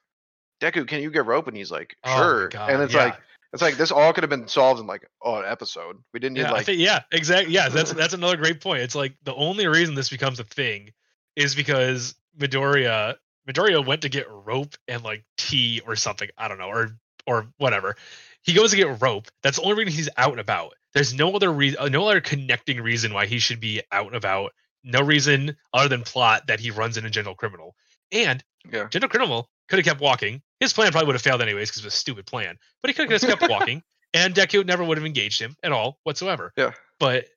Deku, 0.62 0.88
can 0.88 1.02
you 1.02 1.12
get 1.12 1.26
rope? 1.26 1.48
And 1.48 1.56
he's 1.56 1.72
like, 1.72 1.96
Oh 2.04 2.18
sure. 2.18 2.48
God, 2.50 2.70
and 2.70 2.82
it's 2.82 2.94
yeah. 2.94 3.06
like, 3.06 3.18
it's 3.54 3.62
like 3.62 3.78
this 3.78 3.92
all 3.92 4.12
could 4.12 4.24
have 4.24 4.30
been 4.30 4.48
solved 4.48 4.80
in 4.80 4.88
like 4.88 5.08
oh, 5.22 5.38
an 5.38 5.46
episode. 5.46 5.98
We 6.14 6.20
didn't 6.20 6.36
need 6.36 6.42
Yeah, 6.42 6.52
like 6.52 6.66
think, 6.66 6.80
yeah, 6.80 7.04
exactly. 7.12 7.54
Yeah, 7.54 7.70
that's 7.70 7.94
that's 7.94 8.14
another 8.14 8.38
great 8.38 8.62
point. 8.62 8.82
It's 8.82 8.96
like 8.96 9.16
the 9.24 9.36
only 9.36 9.68
reason 9.68 9.96
this 9.96 10.10
becomes 10.10 10.40
a 10.40 10.44
thing 10.44 10.92
is 11.36 11.56
because 11.56 12.16
Midoriya 12.38 13.16
Midoriya 13.48 13.86
went 13.86 14.01
to 14.01 14.10
get 14.10 14.27
rope 14.30 14.75
and 14.88 15.04
like 15.04 15.24
tea 15.38 15.82
or 15.86 15.96
something. 15.96 16.30
I 16.38 16.48
don't 16.48 16.58
know, 16.58 16.68
or 16.68 16.92
or 17.25 17.48
whatever. 17.58 17.96
He 18.44 18.54
goes 18.54 18.72
to 18.72 18.77
get 18.77 19.01
rope. 19.01 19.27
That's 19.44 19.58
the 19.58 19.63
only 19.63 19.84
reason 19.84 19.98
he's 19.98 20.10
out 20.18 20.32
and 20.32 20.39
about. 20.39 20.74
There's 20.94 21.13
no 21.13 21.34
other 21.36 21.51
reason, 21.51 21.80
uh, 21.80 21.89
no 21.89 22.08
other 22.08 22.22
connecting 22.22 22.82
reason 22.82 23.13
why 23.13 23.25
he 23.25 23.39
should 23.39 23.60
be 23.60 23.82
out 23.92 24.08
and 24.08 24.16
about. 24.16 24.54
No 24.84 25.01
reason 25.01 25.58
other 25.74 25.89
than 25.89 26.04
plot 26.04 26.48
that 26.48 26.60
he 26.60 26.72
runs 26.72 26.98
into 26.98 27.10
Gentle 27.10 27.36
Criminal. 27.36 27.75
And 28.12 28.44
yeah. 28.72 28.88
Gentle 28.88 29.10
Criminal 29.10 29.50
could 29.68 29.80
have 29.80 29.86
kept 29.86 30.00
walking. 30.00 30.42
His 30.60 30.72
plan 30.72 30.92
probably 30.92 31.08
would 31.08 31.16
have 31.16 31.22
failed 31.22 31.42
anyways 31.42 31.70
because 31.70 31.84
it 31.84 31.86
was 31.86 31.94
a 31.94 31.98
stupid 31.98 32.25
plan. 32.25 32.58
But 32.82 32.89
he 32.89 32.94
could 32.94 33.12
have 33.12 33.22
just 33.22 33.39
kept 33.39 33.51
walking, 33.51 33.84
and 34.13 34.34
Deku 34.34 34.66
never 34.66 34.84
would 34.84 34.98
have 34.98 35.06
engaged 35.06 35.42
him 35.42 35.56
at 35.62 35.72
all 35.72 36.00
whatsoever. 36.04 36.54
Yeah. 36.56 36.72
But 37.00 37.27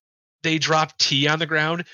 they 0.43 0.59
dropped 0.59 1.01
tea 1.01 1.29
on 1.29 1.39
the 1.39 1.47
ground. 1.47 1.85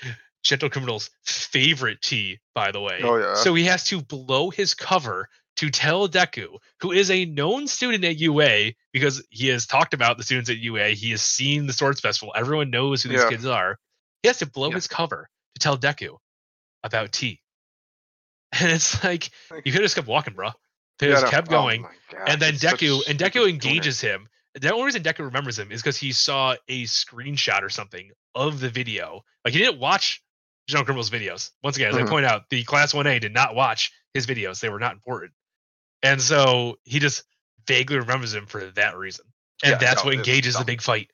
Gentle 0.47 0.69
Criminal's 0.69 1.09
favorite 1.25 2.01
tea, 2.01 2.39
by 2.55 2.71
the 2.71 2.79
way. 2.79 3.01
Oh 3.03 3.17
yeah. 3.17 3.35
So 3.35 3.53
he 3.53 3.65
has 3.65 3.83
to 3.85 4.01
blow 4.01 4.49
his 4.49 4.73
cover 4.73 5.27
to 5.57 5.69
tell 5.69 6.07
Deku, 6.07 6.57
who 6.79 6.93
is 6.93 7.11
a 7.11 7.25
known 7.25 7.67
student 7.67 8.05
at 8.05 8.17
UA, 8.17 8.71
because 8.93 9.25
he 9.29 9.47
has 9.49 9.65
talked 9.65 9.93
about 9.93 10.17
the 10.17 10.23
students 10.23 10.49
at 10.49 10.57
UA. 10.57 10.89
He 10.89 11.11
has 11.11 11.21
seen 11.21 11.67
the 11.67 11.73
Sports 11.73 11.99
Festival. 11.99 12.33
Everyone 12.35 12.69
knows 12.69 13.03
who 13.03 13.09
these 13.09 13.21
Yeah. 13.23 13.29
kids 13.29 13.45
are. 13.45 13.77
He 14.23 14.29
has 14.29 14.37
to 14.39 14.45
blow 14.45 14.69
Yeah. 14.69 14.75
his 14.75 14.87
cover 14.87 15.29
to 15.55 15.59
tell 15.59 15.77
Deku 15.77 16.17
about 16.83 17.11
tea. 17.11 17.41
And 18.59 18.71
it's 18.71 19.03
like 19.03 19.29
you 19.51 19.71
could 19.71 19.73
have 19.73 19.81
just 19.83 19.95
kept 19.95 20.07
walking, 20.07 20.33
bro. 20.33 20.51
They 20.99 21.07
just 21.07 21.27
kept 21.27 21.49
oh 21.49 21.51
going, 21.51 21.81
God, 21.81 22.29
and 22.29 22.41
then 22.41 22.53
Deku 22.53 23.05
and 23.07 23.19
Deku 23.19 23.49
engages 23.49 23.99
him. 23.99 24.29
The 24.53 24.71
only 24.71 24.85
reason 24.85 25.03
Deku 25.03 25.19
remembers 25.19 25.59
him 25.59 25.71
is 25.71 25.81
because 25.81 25.97
he 25.97 26.13
saw 26.13 26.55
a 26.69 26.85
screenshot 26.85 27.61
or 27.61 27.69
something 27.69 28.11
of 28.33 28.61
the 28.61 28.69
video. 28.69 29.23
Like 29.43 29.53
he 29.53 29.59
didn't 29.59 29.79
watch 29.79 30.23
Gentle 30.67 30.85
Criminal's 30.85 31.09
videos. 31.09 31.51
Once 31.63 31.77
again, 31.77 31.89
as 31.89 31.95
Mhm. 31.95 32.07
I 32.07 32.09
point 32.09 32.25
out, 32.25 32.49
the 32.49 32.63
Class 32.63 32.93
One 32.93 33.07
A 33.07 33.19
did 33.19 33.33
not 33.33 33.55
watch 33.55 33.91
his 34.13 34.27
videos; 34.27 34.59
they 34.59 34.69
were 34.69 34.79
not 34.79 34.93
important, 34.93 35.33
and 36.03 36.21
so 36.21 36.79
he 36.83 36.99
just 36.99 37.23
vaguely 37.67 37.97
remembers 37.97 38.33
him 38.33 38.45
for 38.45 38.65
that 38.71 38.97
reason, 38.97 39.25
and 39.63 39.71
Yeah, 39.71 39.77
that's 39.77 40.03
what 40.03 40.13
engages 40.13 40.57
the 40.57 40.65
big 40.65 40.81
fight. 40.81 41.09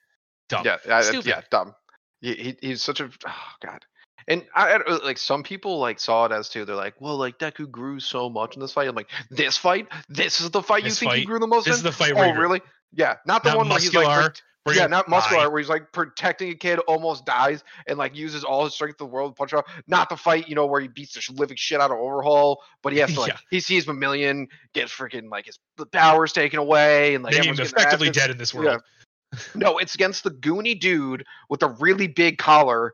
Dumb. 0.48 0.64
Yeah, 0.64 0.78
yeah, 0.86 1.40
dumb. 1.50 1.74
He, 2.20 2.34
he 2.34 2.56
he's 2.60 2.82
such 2.82 3.00
a 3.00 3.10
oh 3.26 3.52
god. 3.60 3.84
And 4.26 4.46
I, 4.54 4.72
I 4.72 4.90
like 5.04 5.18
some 5.18 5.42
people 5.42 5.78
like 5.78 6.00
saw 6.00 6.24
it 6.24 6.32
as 6.32 6.48
too. 6.48 6.64
They're 6.64 6.74
like, 6.74 6.98
well, 6.98 7.18
like 7.18 7.38
Deku 7.38 7.70
grew 7.70 8.00
so 8.00 8.30
much 8.30 8.54
in 8.54 8.60
this 8.62 8.72
fight. 8.72 8.88
I'm 8.88 8.94
like, 8.94 9.10
this 9.30 9.58
fight, 9.58 9.86
this 10.08 10.40
is 10.40 10.50
the 10.50 10.62
fight 10.62 10.82
you 10.82 10.88
This 10.88 10.98
think 10.98 11.12
he 11.12 11.24
grew 11.26 11.38
the 11.38 11.46
most 11.46 11.66
This 11.66 11.74
in. 11.74 11.78
is 11.78 11.82
the 11.82 11.92
fight 11.92 12.14
oh, 12.16 12.32
really? 12.32 12.62
Yeah, 12.94 13.16
not 13.26 13.42
the 13.42 13.50
Not 13.50 13.58
one 13.58 13.68
where 13.68 13.78
he's 13.78 13.92
like, 13.92 14.06
muscular, 14.06 14.34
yeah, 14.72 14.86
not 14.86 15.08
muscular, 15.08 15.42
die. 15.42 15.48
where 15.48 15.58
he's 15.58 15.68
like 15.68 15.92
protecting 15.92 16.50
a 16.50 16.54
kid, 16.54 16.78
almost 16.80 17.26
dies, 17.26 17.62
and 17.86 17.98
like 17.98 18.16
uses 18.16 18.44
all 18.44 18.64
his 18.64 18.72
strength 18.74 18.94
of 18.94 19.08
the 19.08 19.12
world 19.14 19.32
to 19.32 19.34
punch 19.38 19.52
out. 19.52 19.66
Not 19.86 20.08
the 20.08 20.16
fight, 20.16 20.48
you 20.48 20.54
know, 20.54 20.64
where 20.66 20.80
he 20.80 20.88
beats 20.88 21.12
the 21.14 21.32
living 21.34 21.56
shit 21.58 21.80
out 21.80 21.90
of 21.90 21.98
Overhaul, 21.98 22.62
but 22.82 22.92
he 22.94 22.98
has 23.00 23.12
to 23.14 23.20
like 23.20 23.32
Yeah. 23.32 23.38
he 23.50 23.60
sees 23.60 23.84
Lemillion 23.86 24.46
get 24.72 24.88
freaking 24.88 25.30
like 25.30 25.46
his 25.46 25.58
powers 25.92 26.32
taken 26.32 26.58
away, 26.58 27.14
and 27.14 27.22
like 27.22 27.32
Named 27.34 27.40
everyone's 27.48 27.58
getting 27.58 27.74
their 27.74 27.80
ass 27.86 27.92
effectively 27.94 28.10
dead 28.10 28.30
in 28.30 28.38
this 28.38 28.54
Yeah. 28.54 28.60
world. 28.60 28.82
No, 29.56 29.78
it's 29.78 29.96
against 29.96 30.22
the 30.22 30.30
goony 30.30 30.78
dude 30.78 31.24
with 31.50 31.62
a 31.64 31.68
really 31.80 32.06
big 32.06 32.38
collar 32.38 32.92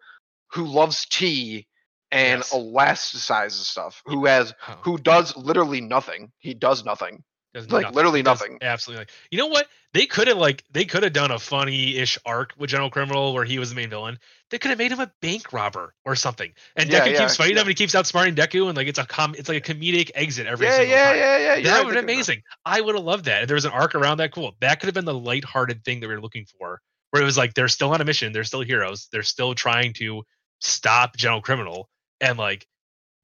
who 0.52 0.64
loves 0.64 1.04
tea 1.04 1.66
and 2.10 2.38
Yes. 2.40 2.52
elasticizes 2.52 3.64
stuff. 3.66 4.02
Who 4.06 4.24
has 4.24 4.54
Oh. 4.66 4.76
who 4.82 4.98
does 4.98 5.36
literally 5.36 5.80
nothing. 5.82 6.32
He 6.38 6.54
does 6.54 6.84
nothing. 6.84 7.22
Does 7.52 7.70
Like, 7.70 7.92
literally 7.92 8.20
He 8.20 8.22
does 8.22 8.40
nothing. 8.40 8.58
Absolutely. 8.62 9.02
Like, 9.02 9.10
you 9.30 9.38
know 9.38 9.48
what? 9.48 9.66
They 9.92 10.06
could 10.06 10.28
have 10.28 10.38
like 10.38 10.64
they 10.70 10.84
could 10.84 11.02
have 11.02 11.12
done 11.12 11.32
a 11.32 11.38
funny-ish 11.38 12.18
arc 12.24 12.54
with 12.56 12.70
Gentle 12.70 12.90
Criminal 12.90 13.34
where 13.34 13.44
he 13.44 13.58
was 13.58 13.70
the 13.70 13.76
main 13.76 13.90
villain. 13.90 14.18
They 14.50 14.58
could 14.58 14.68
have 14.68 14.78
made 14.78 14.92
him 14.92 15.00
a 15.00 15.10
bank 15.20 15.52
robber 15.52 15.94
or 16.04 16.14
something. 16.14 16.52
And 16.76 16.88
Yeah, 16.88 17.00
Deku 17.00 17.12
yeah, 17.12 17.18
keeps 17.20 17.36
fighting 17.36 17.56
yeah. 17.56 17.62
him 17.62 17.66
and 17.66 17.70
he 17.70 17.74
keeps 17.74 17.94
outsmarting 17.94 18.36
Deku 18.36 18.68
and 18.68 18.76
like 18.76 18.86
it's 18.86 19.00
a 19.00 19.04
com 19.04 19.34
it's 19.36 19.48
like 19.48 19.68
a 19.68 19.74
comedic 19.74 20.12
exit 20.14 20.46
every 20.46 20.66
yeah, 20.66 20.76
single 20.76 20.96
yeah, 20.96 21.04
time. 21.04 21.16
yeah, 21.16 21.38
yeah, 21.38 21.54
yeah. 21.56 21.62
that 21.64 21.84
would 21.84 21.96
have 21.96 22.06
been 22.06 22.14
amazing. 22.14 22.42
I 22.64 22.80
would 22.80 22.94
have 22.94 23.04
loved 23.04 23.24
that. 23.24 23.42
If 23.42 23.48
there 23.48 23.56
was 23.56 23.64
an 23.64 23.72
arc 23.72 23.96
around 23.96 24.18
that, 24.18 24.32
cool. 24.32 24.54
That 24.60 24.78
could 24.78 24.86
have 24.86 24.94
been 24.94 25.04
the 25.04 25.14
lighthearted 25.14 25.84
thing 25.84 26.00
that 26.00 26.08
we 26.08 26.14
were 26.14 26.20
looking 26.20 26.46
for. 26.58 26.80
Where 27.10 27.20
it 27.20 27.24
was 27.24 27.36
like 27.36 27.54
they're 27.54 27.66
still 27.66 27.92
on 27.92 28.00
a 28.00 28.04
mission, 28.04 28.32
they're 28.32 28.44
still 28.44 28.60
heroes, 28.60 29.08
they're 29.10 29.24
still 29.24 29.56
trying 29.56 29.94
to 29.94 30.22
stop 30.60 31.16
Gentle 31.16 31.42
Criminal 31.42 31.88
and 32.20 32.38
like 32.38 32.66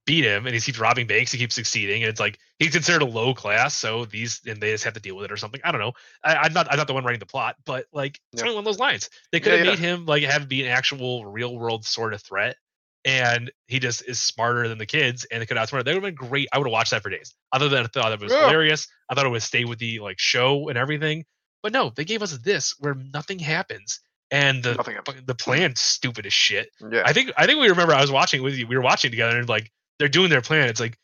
beat 0.07 0.25
him 0.25 0.47
and 0.47 0.55
he 0.55 0.61
keeps 0.61 0.79
robbing 0.79 1.07
banks, 1.07 1.33
he 1.33 1.39
keeps 1.39 1.55
succeeding, 1.55 2.03
and 2.03 2.09
it's 2.11 2.21
like 2.21 2.39
he's 2.59 2.71
considered 2.73 3.03
a 3.03 3.07
low 3.07 3.35
class, 3.35 3.75
so 3.75 4.05
these 4.07 4.41
and 4.47 4.61
they 4.61 4.71
just 4.71 4.85
have 4.85 4.95
to 4.95 5.01
deal 5.01 5.17
with 5.17 5.25
it 5.27 5.33
or 5.33 5.37
something. 5.37 5.61
I 5.65 5.73
don't 5.73 5.81
know. 5.81 5.93
I, 6.25 6.37
I'm 6.37 6.53
not 6.53 6.69
I'm 6.71 6.79
not 6.79 6.87
the 6.87 6.95
one 6.95 7.05
writing 7.05 7.19
the 7.21 7.27
plot, 7.27 7.57
but 7.67 7.87
like 7.93 8.19
it's 8.33 8.41
Yeah. 8.41 8.47
only 8.49 8.55
one 8.55 8.63
of 8.63 8.65
those 8.67 8.79
lines. 8.79 9.11
They 9.33 9.41
could 9.41 9.53
Yeah, 9.53 9.57
have 9.59 9.67
yeah. 9.67 9.73
made 9.73 9.79
him 9.81 10.07
like 10.07 10.23
have 10.23 10.49
be 10.49 10.63
an 10.63 10.69
actual 10.69 11.27
real 11.27 11.57
world 11.59 11.85
sort 11.85 12.15
of 12.15 12.23
threat. 12.23 12.57
And 13.05 13.53
he 13.69 13.79
just 13.79 14.03
is 14.09 14.21
smarter 14.21 14.67
than 14.67 14.79
the 14.79 14.87
kids, 14.87 15.25
and 15.31 15.41
it 15.41 15.47
could 15.47 15.57
have 15.57 15.69
outsmart. 15.71 15.85
That 15.85 15.95
would 15.95 16.03
have 16.03 16.17
been 16.17 16.29
great. 16.29 16.49
I 16.53 16.59
would 16.59 16.67
have 16.67 16.73
watched 16.73 16.91
that 16.91 17.03
for 17.05 17.11
days. 17.11 17.35
Other 17.53 17.69
than 17.69 17.85
I 17.85 17.87
thought 17.87 18.11
it 18.11 18.19
was 18.21 18.33
Yeah. 18.33 18.41
hilarious. 18.47 18.89
I 19.09 19.15
thought 19.15 19.27
it 19.27 19.29
would 19.29 19.45
stay 19.45 19.65
with 19.65 19.79
the 19.79 20.01
like 20.01 20.19
show 20.19 20.69
and 20.69 20.77
everything. 20.77 21.25
But 21.63 21.73
no, 21.73 21.91
they 21.95 22.05
gave 22.05 22.21
us 22.23 22.37
this 22.39 22.75
where 22.81 22.95
nothing 22.95 23.39
happens, 23.39 24.01
and 24.33 24.61
the 24.63 24.75
Nothing 24.75 24.95
happens. 24.97 25.23
the 25.25 25.35
plan's 25.37 25.81
stupid 25.81 26.27
as 26.27 26.33
shit. 26.33 26.71
Yeah. 26.81 27.03
I 27.07 27.13
think 27.13 27.31
I 27.37 27.47
think 27.47 27.61
we 27.61 27.69
remember 27.69 27.95
I 27.95 28.01
was 28.01 28.11
watching 28.11 28.43
with 28.43 28.55
you. 28.57 28.67
We 28.67 28.77
were 28.77 28.83
watching 28.83 29.13
together 29.13 29.39
and 29.39 29.49
like 29.49 29.71
they're 29.99 30.09
doing 30.09 30.31
their 30.31 30.43
plan. 30.43 30.69
It's 30.69 30.81
like, 30.81 30.99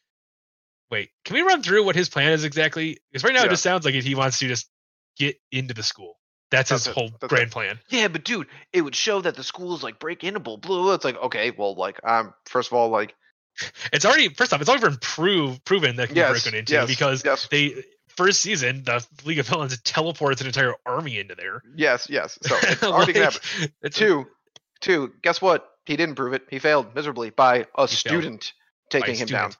wait, 0.91 1.11
can 1.25 1.35
we 1.35 1.43
run 1.43 1.63
through 1.63 1.85
what 1.85 1.97
his 1.97 2.09
plan 2.09 2.33
is 2.33 2.45
exactly? 2.45 2.99
Because 3.11 3.25
right 3.25 3.35
now 3.35 3.45
it 3.45 3.51
just 3.51 3.63
sounds 3.63 3.85
like 3.85 3.95
he 3.95 4.15
wants 4.15 4.39
to 4.41 4.49
just 4.49 4.69
get 5.17 5.37
into 5.51 5.75
the 5.75 5.83
school. 5.83 6.19
That's, 6.51 6.69
That's 6.69 6.85
his 6.85 6.93
it. 6.93 6.95
whole 6.99 7.11
That's 7.21 7.33
grand 7.33 7.51
plan. 7.51 7.79
yeah, 7.89 8.09
but 8.09 8.25
dude, 8.25 8.47
it 8.75 8.83
would 8.83 8.95
show 8.95 9.23
that 9.23 9.37
the 9.37 9.43
school 9.43 9.75
is 9.75 9.83
like 9.83 9.99
break 9.99 10.23
in 10.23 10.35
blah, 10.35 10.57
blah, 10.57 10.83
blah. 10.83 10.93
It's 10.95 11.05
like, 11.05 11.17
okay, 11.17 11.51
well, 11.51 11.75
like, 11.75 11.99
um, 12.05 12.35
first 12.45 12.69
of 12.71 12.75
all, 12.75 12.91
like, 12.91 13.15
It's 13.93 14.05
already 14.05 14.29
first 14.29 14.53
off, 14.53 14.61
it's 14.61 14.69
already 14.69 14.87
been 14.87 14.99
prove, 15.01 15.65
proven 15.65 15.97
that 15.97 16.09
can 16.09 16.17
yes, 16.17 16.29
be 16.45 16.51
broken 16.51 16.59
into 16.59 16.73
yes, 16.75 16.87
because 16.89 17.25
yes, 17.25 17.49
they 17.51 17.83
first 18.09 18.41
season 18.41 18.83
the 18.85 19.03
League 19.25 19.39
of 19.39 19.47
Villains 19.49 19.79
teleports 19.83 20.41
an 20.43 20.47
entire 20.47 20.75
army 20.85 21.19
into 21.19 21.35
there. 21.35 21.63
yes, 21.75 22.07
yes. 22.11 22.39
So 22.43 22.55
it's 22.63 22.83
already 22.83 23.15
gonna 23.15 23.27
happen. 23.31 23.41
Like, 23.61 23.71
it's- 23.85 23.95
Two, 23.99 24.27
two. 24.81 25.13
Guess 25.23 25.41
what? 25.41 25.67
He 25.87 25.97
didn't 25.97 26.15
prove 26.17 26.33
it. 26.35 26.43
He 26.51 26.59
failed 26.59 26.95
miserably 26.95 27.31
by 27.31 27.61
a 27.75 27.87
failed. 27.87 27.91
student 27.91 28.53
taking 28.93 29.17
him 29.17 29.29
down. 29.29 29.53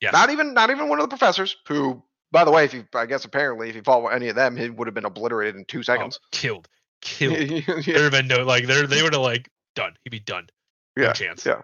Yes. 0.00 0.12
Not 0.12 0.30
even, 0.30 0.54
not 0.54 0.70
even 0.70 0.88
one 0.88 0.98
of 0.98 1.04
the 1.04 1.08
professors. 1.08 1.56
Who, 1.68 2.02
by 2.32 2.44
the 2.44 2.50
way, 2.50 2.64
if 2.64 2.74
you, 2.74 2.84
I 2.94 3.06
guess 3.06 3.24
apparently, 3.24 3.68
if 3.68 3.76
you 3.76 3.82
fought 3.82 4.08
any 4.08 4.28
of 4.28 4.36
them, 4.36 4.56
he 4.56 4.70
would 4.70 4.86
have 4.86 4.94
been 4.94 5.04
obliterated 5.04 5.56
in 5.56 5.64
two 5.64 5.80
oh, 5.80 5.82
seconds. 5.82 6.20
killed, 6.32 6.68
killed. 7.00 7.36
yeah, 7.38 7.60
There'd 7.66 8.02
have 8.02 8.12
been 8.12 8.28
no 8.28 8.44
like 8.44 8.66
there 8.66 8.86
they 8.86 9.02
would 9.02 9.12
have 9.14 9.22
like 9.22 9.48
done. 9.74 9.94
He'd 10.04 10.10
be 10.10 10.20
done. 10.20 10.48
No 10.96 11.04
Yeah, 11.04 11.12
chance. 11.12 11.44
yeah. 11.44 11.60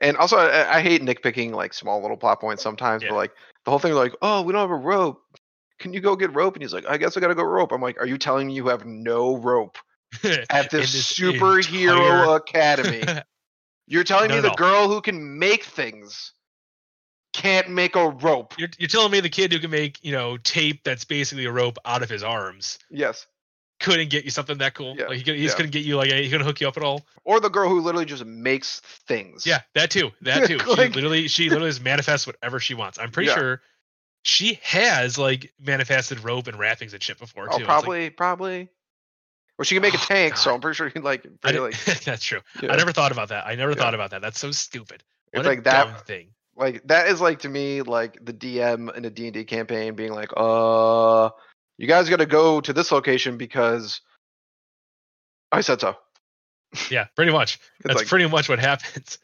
And 0.00 0.16
also, 0.18 0.36
I, 0.36 0.76
I 0.76 0.80
hate 0.82 1.00
nitpicking 1.02 1.52
like 1.52 1.72
small 1.72 2.02
little 2.02 2.16
plot 2.18 2.40
points 2.40 2.62
sometimes. 2.62 3.02
Yeah. 3.02 3.10
But 3.10 3.16
like 3.16 3.32
the 3.64 3.70
whole 3.70 3.78
thing, 3.80 3.94
like, 3.94 4.14
oh, 4.20 4.42
we 4.42 4.52
don't 4.52 4.60
have 4.60 4.70
a 4.70 4.74
rope. 4.74 5.22
Can 5.78 5.92
you 5.92 6.00
go 6.00 6.16
get 6.16 6.34
rope? 6.34 6.54
And 6.54 6.62
he's 6.62 6.72
like, 6.74 6.86
I 6.86 6.96
guess 6.96 7.16
I 7.16 7.20
gotta 7.20 7.34
go 7.34 7.44
rope. 7.44 7.72
I'm 7.72 7.80
like, 7.80 7.98
are 7.98 8.06
you 8.06 8.18
telling 8.18 8.48
me 8.48 8.54
you 8.54 8.68
have 8.68 8.84
no 8.84 9.36
rope 9.36 9.78
at 10.50 10.70
this, 10.70 10.92
this 10.92 11.12
superhero 11.14 11.92
entire- 11.92 12.36
academy? 12.36 13.22
You're 13.88 14.04
telling 14.04 14.28
Not 14.30 14.36
me 14.36 14.40
the 14.40 14.50
all. 14.50 14.56
girl 14.56 14.88
who 14.88 15.00
can 15.00 15.38
make 15.38 15.62
things 15.64 16.32
can't 17.36 17.68
make 17.70 17.96
a 17.96 18.08
rope? 18.08 18.54
You're, 18.58 18.68
you're 18.78 18.88
telling 18.88 19.10
me 19.12 19.20
the 19.20 19.28
kid 19.28 19.52
who 19.52 19.58
can 19.58 19.70
make 19.70 20.02
you 20.04 20.12
know 20.12 20.36
tape 20.38 20.82
that's 20.84 21.04
basically 21.04 21.44
a 21.44 21.52
rope 21.52 21.78
out 21.84 22.02
of 22.02 22.08
his 22.10 22.22
arms 22.22 22.78
Yes. 22.90 23.26
couldn't 23.80 24.08
get 24.10 24.24
you 24.24 24.30
something 24.30 24.58
that 24.58 24.74
cool? 24.74 24.96
Yeah, 24.98 25.06
Like 25.06 25.18
he, 25.18 25.22
could, 25.22 25.36
he 25.36 25.42
just 25.42 25.52
yeah. 25.54 25.56
couldn't 25.56 25.72
get 25.72 25.84
you 25.84 25.96
like 25.96 26.10
he 26.10 26.30
couldn't 26.30 26.46
hook 26.46 26.60
you 26.60 26.68
up 26.68 26.76
at 26.76 26.82
all. 26.82 27.04
Or 27.24 27.40
the 27.40 27.50
girl 27.50 27.68
who 27.68 27.80
literally 27.80 28.06
just 28.06 28.24
makes 28.24 28.80
things. 28.80 29.46
Yeah, 29.46 29.60
that 29.74 29.90
too. 29.90 30.10
That 30.22 30.46
too. 30.46 30.58
she 30.74 30.88
literally 30.88 31.28
she 31.28 31.44
literally 31.50 31.70
just 31.70 31.82
manifests 31.84 32.26
whatever 32.26 32.58
she 32.58 32.74
wants. 32.74 32.98
I'm 32.98 33.10
pretty 33.10 33.28
Yeah. 33.28 33.34
sure 33.36 33.62
she 34.22 34.58
has 34.62 35.18
like 35.18 35.52
manifested 35.60 36.24
rope 36.24 36.46
and 36.48 36.58
wrappings 36.58 36.94
and 36.94 37.02
shit 37.02 37.18
before 37.18 37.48
Oh, 37.52 37.58
too. 37.58 37.62
It's 37.64 37.68
like, 37.68 37.68
probably, 37.68 38.10
probably. 38.10 38.68
Well, 39.58 39.64
she 39.64 39.74
can 39.74 39.82
make 39.82 39.94
a 39.94 39.98
Oh, 39.98 40.04
tank, 40.06 40.36
so 40.36 40.52
I'm 40.54 40.60
pretty 40.60 40.76
sure 40.76 40.86
you 40.86 40.92
can 40.92 41.02
like, 41.02 41.24
pretty, 41.40 41.58
like, 41.60 41.82
that's 42.04 42.22
true. 42.24 42.40
yeah. 42.60 42.72
I 42.72 42.76
never 42.76 42.92
thought 42.92 43.12
about 43.12 43.28
that. 43.28 43.46
I 43.46 43.54
never 43.54 43.72
Yeah. 43.72 43.78
thought 43.78 43.94
about 43.94 44.10
that. 44.10 44.20
That's 44.20 44.38
so 44.38 44.50
stupid. 44.50 45.02
What 45.32 45.40
it's 45.40 45.46
a 45.46 45.50
like 45.50 45.64
that. 45.64 46.06
thing. 46.06 46.28
Like 46.56 46.86
that 46.86 47.08
is 47.08 47.20
like 47.20 47.40
to 47.40 47.48
me 47.48 47.82
like 47.82 48.24
the 48.24 48.32
DM 48.32 48.94
in 48.96 49.04
a 49.04 49.10
D 49.10 49.26
and 49.26 49.34
D 49.34 49.44
campaign 49.44 49.94
being 49.94 50.12
like, 50.12 50.30
uh, 50.36 51.30
you 51.76 51.86
guys 51.86 52.08
got 52.08 52.18
to 52.18 52.26
go 52.26 52.60
to 52.62 52.72
this 52.72 52.90
location 52.90 53.36
because 53.36 54.00
I 55.52 55.60
said 55.60 55.80
so. 55.80 55.96
Yeah, 56.90 57.06
pretty 57.14 57.32
much. 57.32 57.58
That's 57.84 58.00
like, 58.00 58.06
pretty 58.08 58.26
much 58.26 58.48
what 58.48 58.58
happens. 58.70 59.18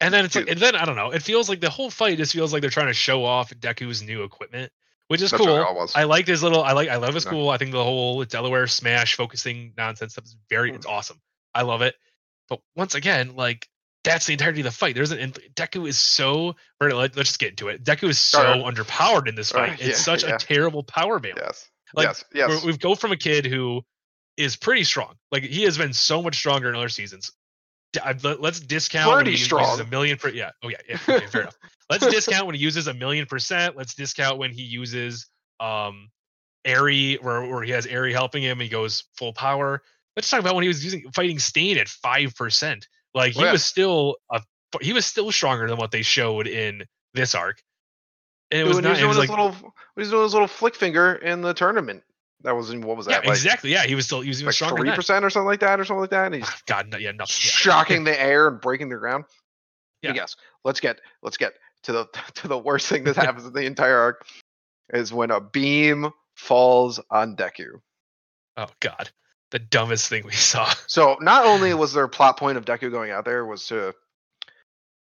And 0.00 0.12
then 0.14 0.24
it's 0.24 0.34
like, 0.36 0.48
and 0.48 0.58
then 0.58 0.74
I 0.76 0.84
don't 0.84 0.96
know. 0.96 1.10
It 1.10 1.22
feels 1.22 1.48
like 1.48 1.60
the 1.60 1.70
whole 1.70 1.90
fight 1.90 2.18
just 2.18 2.32
feels 2.32 2.52
like 2.52 2.60
they're 2.60 2.70
trying 2.70 2.86
to 2.86 2.94
show 2.94 3.24
off 3.24 3.50
Deku's 3.54 4.02
new 4.02 4.22
equipment, 4.22 4.72
which 5.08 5.20
is 5.22 5.32
cool. 5.32 5.48
all 5.48 5.70
it 5.70 5.74
was. 5.74 5.92
I 5.94 6.04
like 6.04 6.26
this 6.26 6.42
little. 6.42 6.62
I 6.62 6.72
like. 6.72 6.88
I 6.88 6.96
love 6.96 7.14
his 7.14 7.24
Yeah. 7.24 7.30
cool. 7.30 7.50
I 7.50 7.58
think 7.58 7.72
the 7.72 7.82
whole 7.82 8.24
Delaware 8.24 8.66
Smash 8.66 9.16
focusing 9.16 9.72
nonsense 9.76 10.12
stuff 10.12 10.24
is 10.24 10.36
very. 10.48 10.72
Mm. 10.72 10.76
It's 10.76 10.86
awesome. 10.86 11.20
I 11.54 11.62
love 11.62 11.82
it. 11.82 11.94
But 12.48 12.60
once 12.76 12.94
again, 12.94 13.36
like 13.36 13.68
that's 14.04 14.26
the 14.26 14.32
entirety 14.34 14.60
of 14.60 14.64
the 14.64 14.70
fight. 14.70 14.94
There's 14.94 15.10
an 15.10 15.32
Deku 15.54 15.88
is 15.88 15.98
so. 15.98 16.54
Or 16.80 16.92
let, 16.92 17.16
us 17.18 17.26
just 17.26 17.38
get 17.38 17.50
into 17.50 17.68
it. 17.68 17.82
Deku 17.82 18.08
is 18.10 18.18
so 18.18 18.38
underpowered 18.40 19.26
in 19.28 19.34
this 19.34 19.50
fight. 19.50 19.62
Alright, 19.62 19.80
it's 19.80 19.88
yeah, 19.88 19.94
such 19.94 20.22
yeah. 20.24 20.34
a 20.34 20.38
terrible 20.38 20.82
power 20.84 21.18
balance. 21.18 21.40
yes, 21.42 21.70
like, 21.94 22.06
yes, 22.06 22.24
yes. 22.34 22.48
We're- 22.48 22.72
We 22.72 22.78
go 22.78 22.94
from 22.94 23.12
a 23.12 23.16
kid 23.16 23.46
who 23.46 23.82
is 24.36 24.56
pretty 24.56 24.84
strong. 24.84 25.14
Like 25.32 25.42
he 25.44 25.62
has 25.64 25.78
been 25.78 25.92
so 25.92 26.22
much 26.22 26.36
stronger 26.36 26.68
in 26.68 26.76
other 26.76 26.88
seasons. 26.88 27.32
D- 27.92 28.00
I- 28.04 28.14
let- 28.22 28.40
Let's 28.40 28.60
discount 28.60 29.08
when 29.08 29.16
Pretty 29.24 29.30
he 29.32 29.38
uses 29.38 29.80
a 29.80 29.86
million 29.86 30.18
per. 30.18 30.28
Yeah. 30.28 30.50
Oh 30.62 30.68
yeah. 30.68 30.76
yeah 30.88 30.98
okay, 31.08 31.26
fair 31.26 31.40
enough. 31.42 31.56
Let's 31.90 32.06
discount 32.06 32.46
when 32.46 32.54
he 32.54 32.60
uses 32.60 32.86
a 32.86 32.94
million 32.94 33.26
percent. 33.26 33.76
Let's 33.76 33.94
discount 33.94 34.38
when 34.38 34.52
he 34.52 34.62
uses 34.62 35.26
um 35.60 36.10
Eri, 36.64 37.16
where 37.20 37.42
where 37.46 37.62
he 37.62 37.72
has 37.72 37.86
Eri 37.86 38.12
helping 38.12 38.42
him. 38.42 38.58
He 38.60 38.68
goes 38.68 39.04
full 39.16 39.32
power. 39.32 39.82
Let's 40.16 40.30
talk 40.30 40.40
about 40.40 40.54
when 40.54 40.62
he 40.62 40.68
was 40.68 40.84
using 40.84 41.10
fighting 41.14 41.38
Stain 41.38 41.78
at 41.78 41.88
five 41.88 42.34
percent. 42.34 42.88
Like 43.14 43.34
he 43.34 43.40
Oh, 43.40 43.44
yeah. 43.46 43.52
was 43.52 43.64
still 43.64 44.16
a 44.30 44.42
he 44.80 44.92
was 44.92 45.06
still 45.06 45.30
stronger 45.30 45.68
than 45.68 45.76
what 45.76 45.92
they 45.92 46.02
showed 46.02 46.46
in 46.46 46.84
this 47.14 47.34
arc. 47.34 47.62
And 48.50 48.60
it 48.60 48.64
was 48.66 48.76
when 48.76 48.84
not. 48.84 48.98
It 49.00 49.06
was 49.06 49.16
doing 49.16 49.28
like 49.28 49.28
his 49.28 49.30
little, 49.30 49.72
when 49.94 50.04
he's 50.04 50.10
doing 50.10 50.22
his 50.24 50.32
little 50.32 50.48
flick 50.48 50.74
finger 50.74 51.14
in 51.14 51.40
the 51.40 51.54
tournament. 51.54 52.02
That 52.42 52.54
was 52.54 52.70
in 52.70 52.82
what 52.82 52.96
was 52.96 53.06
yeah, 53.06 53.20
that? 53.20 53.26
like, 53.26 53.36
exactly. 53.36 53.72
Yeah, 53.72 53.84
he 53.84 53.94
was 53.94 54.04
still 54.04 54.20
he 54.20 54.28
was 54.28 54.40
even 54.40 54.46
like 54.46 54.54
stronger. 54.54 54.76
three 54.76 54.90
than 54.90 54.96
percent 54.96 55.24
or 55.24 55.30
something 55.30 55.46
like 55.46 55.60
that, 55.60 55.80
or 55.80 55.84
something 55.84 56.02
like 56.02 56.10
that. 56.10 56.26
And 56.26 56.34
he's 56.34 56.44
that. 56.44 56.62
God, 56.66 56.90
no, 56.90 56.98
yeah, 56.98 57.12
nothing. 57.12 57.20
yeah. 57.20 57.50
shocking 57.50 58.04
the 58.04 58.20
air 58.20 58.48
and 58.48 58.60
breaking 58.60 58.90
the 58.90 58.96
ground. 58.96 59.24
Yeah. 60.02 60.10
But 60.10 60.16
yes, 60.16 60.36
let's 60.64 60.80
get 60.80 61.00
let's 61.22 61.38
get 61.38 61.54
to 61.84 61.92
the 61.92 62.06
to 62.34 62.48
the 62.48 62.58
worst 62.58 62.88
thing 62.88 63.04
that 63.04 63.16
happens 63.16 63.46
in 63.46 63.52
the 63.52 63.64
entire 63.64 63.96
arc 63.96 64.26
is 64.92 65.12
when 65.12 65.30
a 65.30 65.40
beam 65.40 66.10
falls 66.34 67.00
on 67.10 67.36
Deku. 67.36 67.80
Oh 68.58 68.66
God, 68.80 69.10
the 69.54 69.60
dumbest 69.60 70.08
thing 70.08 70.24
we 70.26 70.32
saw. 70.32 70.68
So 70.88 71.16
not 71.20 71.46
only 71.46 71.72
was 71.74 71.92
there 71.92 72.04
a 72.04 72.08
plot 72.08 72.36
point 72.36 72.58
of 72.58 72.64
Deku 72.64 72.90
going 72.90 73.12
out 73.12 73.24
there 73.24 73.46
was 73.46 73.66
to 73.68 73.94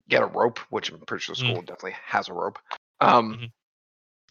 get 0.09 0.23
a 0.23 0.27
rope, 0.27 0.59
which 0.69 0.93
I'm 0.93 1.01
pretty 1.01 1.23
sure 1.23 1.35
the 1.35 1.43
Mm. 1.43 1.45
school 1.45 1.61
definitely 1.63 1.97
has 2.05 2.29
a 2.29 2.35
rope. 2.35 2.59
Um, 3.01 3.39
Mhm. 3.39 3.51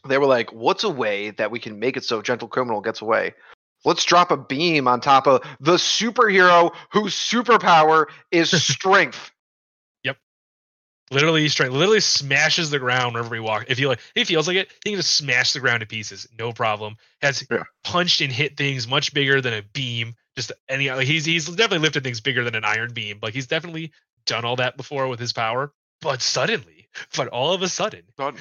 they 0.09 0.19
were 0.19 0.27
like, 0.27 0.53
"What's 0.53 0.83
a 0.83 0.89
way 0.89 1.31
that 1.31 1.49
we 1.49 1.59
can 1.59 1.79
make 1.79 1.97
it 1.97 2.05
so 2.05 2.21
Gentle 2.21 2.47
Criminal 2.47 2.81
gets 2.81 3.01
away? 3.01 3.33
Let's 3.83 4.05
drop 4.05 4.29
a 4.29 4.37
beam 4.37 4.87
on 4.87 5.01
top 5.01 5.27
of 5.27 5.43
the 5.59 5.77
superhero 5.77 6.71
whose 6.91 7.15
superpower 7.15 8.05
is 8.29 8.51
strength." 8.77 9.31
Literally 11.11 11.47
straight, 11.49 11.71
literally 11.71 11.99
smashes 11.99 12.69
the 12.69 12.79
ground 12.79 13.13
wherever 13.13 13.35
he 13.35 13.41
walks. 13.41 13.65
If 13.67 13.77
he 13.77 13.85
like, 13.85 13.99
he 14.15 14.23
feels 14.23 14.47
like 14.47 14.55
it, 14.57 14.71
he 14.85 14.91
can 14.91 14.97
just 14.99 15.13
smash 15.15 15.51
the 15.53 15.59
ground 15.59 15.81
to 15.81 15.85
pieces, 15.85 16.25
no 16.39 16.53
problem. 16.53 16.95
Has 17.21 17.45
Yeah. 17.51 17.63
punched 17.83 18.21
and 18.21 18.31
hit 18.31 18.55
things 18.57 18.87
much 18.87 19.13
bigger 19.13 19.41
than 19.41 19.53
a 19.53 19.61
beam. 19.61 20.15
Just 20.37 20.53
any, 20.69 20.89
like 20.89 21.05
he's 21.07 21.25
he's 21.25 21.47
definitely 21.47 21.79
lifted 21.79 22.03
things 22.03 22.21
bigger 22.21 22.43
than 22.45 22.55
an 22.55 22.63
iron 22.63 22.93
beam. 22.93 23.19
Like 23.21 23.33
he's 23.33 23.47
definitely 23.47 23.91
done 24.25 24.45
all 24.45 24.55
that 24.55 24.77
before 24.77 25.07
with 25.09 25.19
his 25.19 25.33
power. 25.33 25.73
But 25.99 26.21
suddenly, 26.21 26.87
but 27.17 27.27
all 27.27 27.53
of 27.53 27.61
a 27.61 27.67
sudden, 27.67 28.03
Not 28.17 28.35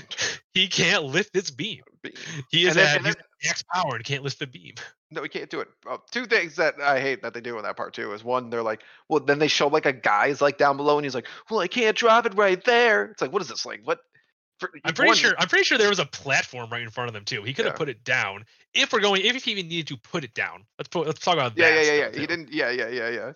he 0.55 0.69
can't 0.69 1.05
lift 1.05 1.33
this 1.33 1.51
beam. 1.51 1.83
beam. 2.03 2.13
He 2.51 2.63
is 2.67 2.77
And 2.77 2.77
then- 2.77 2.87
at 2.89 2.97
and 2.99 3.07
he's 3.07 3.17
max 3.49 3.65
power 3.65 3.97
and 3.97 4.05
can't 4.05 4.23
lift 4.23 4.39
the 4.39 4.47
beam. 4.47 4.75
No, 5.13 5.23
we 5.23 5.29
can't 5.29 5.51
do 5.51 5.61
it. 5.61 5.69
Uh, 5.89 5.97
two 6.13 6.27
things 6.27 6.57
that 6.57 6.81
I 6.81 7.01
hate 7.01 7.23
that 7.23 7.35
they 7.35 7.41
do 7.41 7.57
in 7.59 7.65
that 7.65 7.77
part 7.77 7.95
too 7.95 8.13
is 8.13 8.23
one, 8.23 8.49
they're 8.51 8.63
like, 8.63 8.83
well, 9.09 9.21
then 9.21 9.39
they 9.41 9.49
show 9.49 9.67
like 9.69 9.87
a 9.87 9.93
guy's 9.93 10.41
like 10.41 10.57
down 10.57 10.77
below, 10.77 10.99
and 10.99 11.05
he's 11.05 11.15
like, 11.15 11.27
well, 11.51 11.59
I 11.61 11.67
can't 11.67 11.97
drop 11.97 12.27
it 12.27 12.35
right 12.37 12.63
there. 12.65 13.07
It's 13.07 13.21
like, 13.21 13.33
what 13.33 13.43
is 13.43 13.49
this 13.49 13.67
like? 13.67 13.81
What? 13.85 13.99
For, 14.61 14.71
I'm 14.85 14.95
pretty 14.95 15.09
one- 15.11 15.17
sure. 15.17 15.35
I'm 15.39 15.49
pretty 15.49 15.65
sure 15.65 15.79
there 15.79 15.89
was 15.89 15.99
a 15.99 16.07
platform 16.07 16.69
right 16.71 16.83
in 16.83 16.91
front 16.91 17.09
of 17.09 17.15
them 17.15 17.25
too. 17.25 17.43
He 17.43 17.55
could 17.55 17.65
have 17.65 17.75
Yeah. 17.75 17.79
put 17.79 17.89
it 17.89 18.05
down 18.05 18.45
if 18.75 18.93
we're 18.93 19.01
going. 19.01 19.25
If 19.25 19.43
he 19.45 19.53
even 19.53 19.69
needed 19.69 19.89
to 19.89 19.97
put 19.97 20.23
it 20.23 20.35
down, 20.35 20.65
let's 20.79 20.89
put. 20.89 21.07
Let's 21.07 21.19
talk 21.21 21.35
about 21.35 21.57
Yeah, 21.57 21.71
that. 21.71 21.75
yeah, 21.85 21.93
yeah, 21.93 21.99
yeah. 22.01 22.11
too. 22.11 22.21
He 22.21 22.27
didn't. 22.27 22.53
Yeah, 22.53 22.71
yeah, 22.71 22.89
yeah, 22.89 23.09
yeah. 23.09 23.33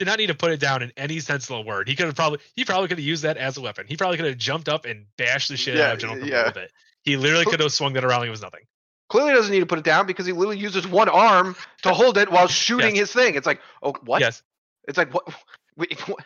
did 0.00 0.06
not 0.06 0.18
need 0.18 0.26
to 0.26 0.34
put 0.34 0.50
it 0.50 0.58
down 0.58 0.82
in 0.82 0.92
any 0.96 1.20
sense 1.20 1.44
of 1.48 1.56
the 1.56 1.60
word. 1.62 1.88
He 1.88 1.94
could 1.94 2.06
have 2.06 2.16
probably. 2.16 2.40
He 2.56 2.64
probably 2.64 2.88
could 2.88 2.98
have 2.98 3.04
used 3.06 3.22
that 3.22 3.36
as 3.36 3.56
a 3.56 3.60
weapon. 3.60 3.86
He 3.88 3.96
probably 3.96 4.16
could 4.18 4.26
have 4.26 4.36
jumped 4.36 4.68
up 4.68 4.84
and 4.84 5.06
bashed 5.16 5.48
the 5.48 5.56
shit 5.56 5.76
Yeah, 5.76 5.86
out 5.90 5.92
of 5.94 5.98
General 6.00 6.26
yeah. 6.28 6.46
with 6.48 6.56
it. 6.56 6.72
He 7.02 7.16
literally 7.16 7.44
could 7.44 7.60
have 7.60 7.72
swung 7.72 7.92
that 7.92 8.04
around. 8.04 8.20
like 8.20 8.26
It 8.26 8.30
was 8.32 8.42
nothing. 8.42 8.62
Clearly 9.08 9.32
doesn't 9.32 9.52
need 9.52 9.60
to 9.60 9.66
put 9.66 9.78
it 9.78 9.84
down 9.84 10.06
because 10.06 10.26
he 10.26 10.32
literally 10.32 10.58
uses 10.58 10.86
one 10.86 11.08
arm 11.08 11.56
to 11.82 11.92
hold 11.92 12.16
it 12.18 12.30
while 12.30 12.48
shooting 12.48 12.94
his 12.94 13.12
thing. 13.12 13.34
It's 13.34 13.46
like, 13.46 13.60
oh, 13.82 13.94
what? 14.04 14.20
Yes, 14.20 14.42
It's 14.88 14.96
like 14.98 15.12
what? 15.14 15.28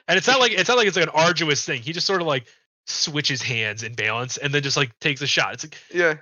And 0.06 0.16
it's 0.16 0.26
not 0.26 0.40
like 0.40 0.52
it's 0.52 0.68
not 0.68 0.76
like 0.78 0.86
it's 0.86 0.96
like 0.96 1.06
an 1.06 1.12
arduous 1.14 1.64
thing. 1.64 1.82
He 1.82 1.92
just 1.92 2.06
sort 2.06 2.20
of 2.20 2.26
like 2.26 2.46
switches 2.86 3.42
hands 3.42 3.82
in 3.82 3.94
balance 3.94 4.36
and 4.36 4.54
then 4.54 4.62
just 4.62 4.76
like 4.76 4.98
takes 5.00 5.20
a 5.22 5.26
shot. 5.26 5.54
It's 5.54 5.64
like 5.64 5.76
Yeah, 5.92 6.14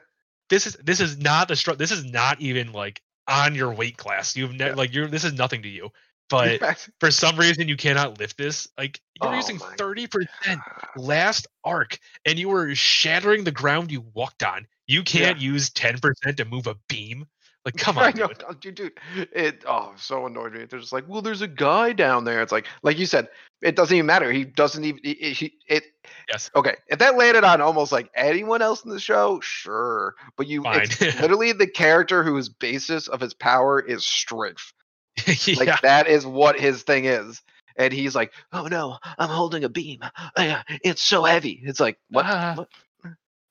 this 0.48 0.66
is 0.66 0.74
this 0.82 1.00
is 1.00 1.18
not 1.18 1.48
the 1.48 1.56
str- 1.56 1.72
This 1.72 1.92
is 1.92 2.04
not 2.04 2.40
even 2.40 2.72
like 2.72 3.02
on 3.28 3.54
your 3.54 3.72
weight 3.72 3.96
class. 3.96 4.36
You've 4.36 4.52
ne- 4.52 4.68
Yeah. 4.68 4.74
like 4.74 4.94
you're 4.94 5.08
this 5.08 5.24
is 5.24 5.32
nothing 5.34 5.62
to 5.62 5.68
you. 5.68 5.90
But 6.28 6.60
for 6.98 7.10
some 7.12 7.36
reason 7.36 7.68
you 7.68 7.76
cannot 7.76 8.18
lift 8.18 8.36
this. 8.36 8.66
Like 8.76 9.00
you're 9.22 9.32
Oh 9.32 9.36
using 9.36 9.58
thirty 9.58 10.06
percent 10.08 10.60
last 10.96 11.46
arc, 11.64 11.98
and 12.24 12.38
you 12.38 12.48
were 12.48 12.74
shattering 12.74 13.44
the 13.44 13.52
ground 13.52 13.92
you 13.92 14.04
walked 14.14 14.42
on. 14.42 14.66
You 14.86 15.02
can't 15.02 15.40
use 15.40 15.70
ten 15.70 15.98
percent 15.98 16.36
to 16.38 16.44
move 16.44 16.66
a 16.66 16.76
beam. 16.88 17.26
Like, 17.66 17.76
come 17.78 17.98
on, 17.98 18.04
I 18.04 18.10
know, 18.12 18.28
dude. 18.60 18.76
dude. 18.76 18.92
It 19.32 19.64
oh 19.66 19.92
so 19.96 20.26
annoyed 20.26 20.52
me. 20.54 20.64
They're 20.64 20.78
just 20.78 20.92
like, 20.92 21.08
well, 21.08 21.20
there's 21.20 21.42
a 21.42 21.48
guy 21.48 21.92
down 21.92 22.24
there. 22.24 22.40
It's 22.40 22.52
like, 22.52 22.66
like 22.84 22.96
you 22.96 23.06
said, 23.06 23.28
it 23.60 23.74
doesn't 23.74 23.94
even 23.94 24.06
matter. 24.06 24.30
He 24.30 24.44
doesn't 24.44 24.84
even. 24.84 25.00
He, 25.02 25.14
he- 25.32 25.58
it. 25.68 25.82
Yes. 26.30 26.48
Okay, 26.54 26.76
if 26.86 27.00
that 27.00 27.16
landed 27.16 27.42
on 27.42 27.60
almost 27.60 27.90
like 27.90 28.08
anyone 28.14 28.62
else 28.62 28.84
in 28.84 28.90
the 28.90 29.00
show, 29.00 29.40
sure. 29.40 30.14
But 30.36 30.46
you, 30.46 30.62
it's 30.66 31.00
literally 31.20 31.52
the 31.52 31.66
character 31.66 32.22
whose 32.22 32.48
basis 32.48 33.08
of 33.08 33.20
his 33.20 33.34
power 33.34 33.80
is 33.80 34.04
strength. 34.04 34.72
yeah. 35.26 35.58
Like 35.58 35.80
that 35.82 36.06
is 36.06 36.24
what 36.24 36.60
his 36.60 36.84
thing 36.84 37.06
is. 37.06 37.42
And 37.78 37.92
he's 37.92 38.14
like, 38.14 38.32
oh 38.52 38.68
no, 38.68 38.96
I'm 39.18 39.28
holding 39.28 39.64
a 39.64 39.68
beam. 39.68 40.00
It's 40.36 41.02
so 41.02 41.24
heavy. 41.24 41.60
It's 41.64 41.80
like 41.80 41.98
what? 42.10 42.24
Ah. 42.26 42.54
what? 42.56 42.68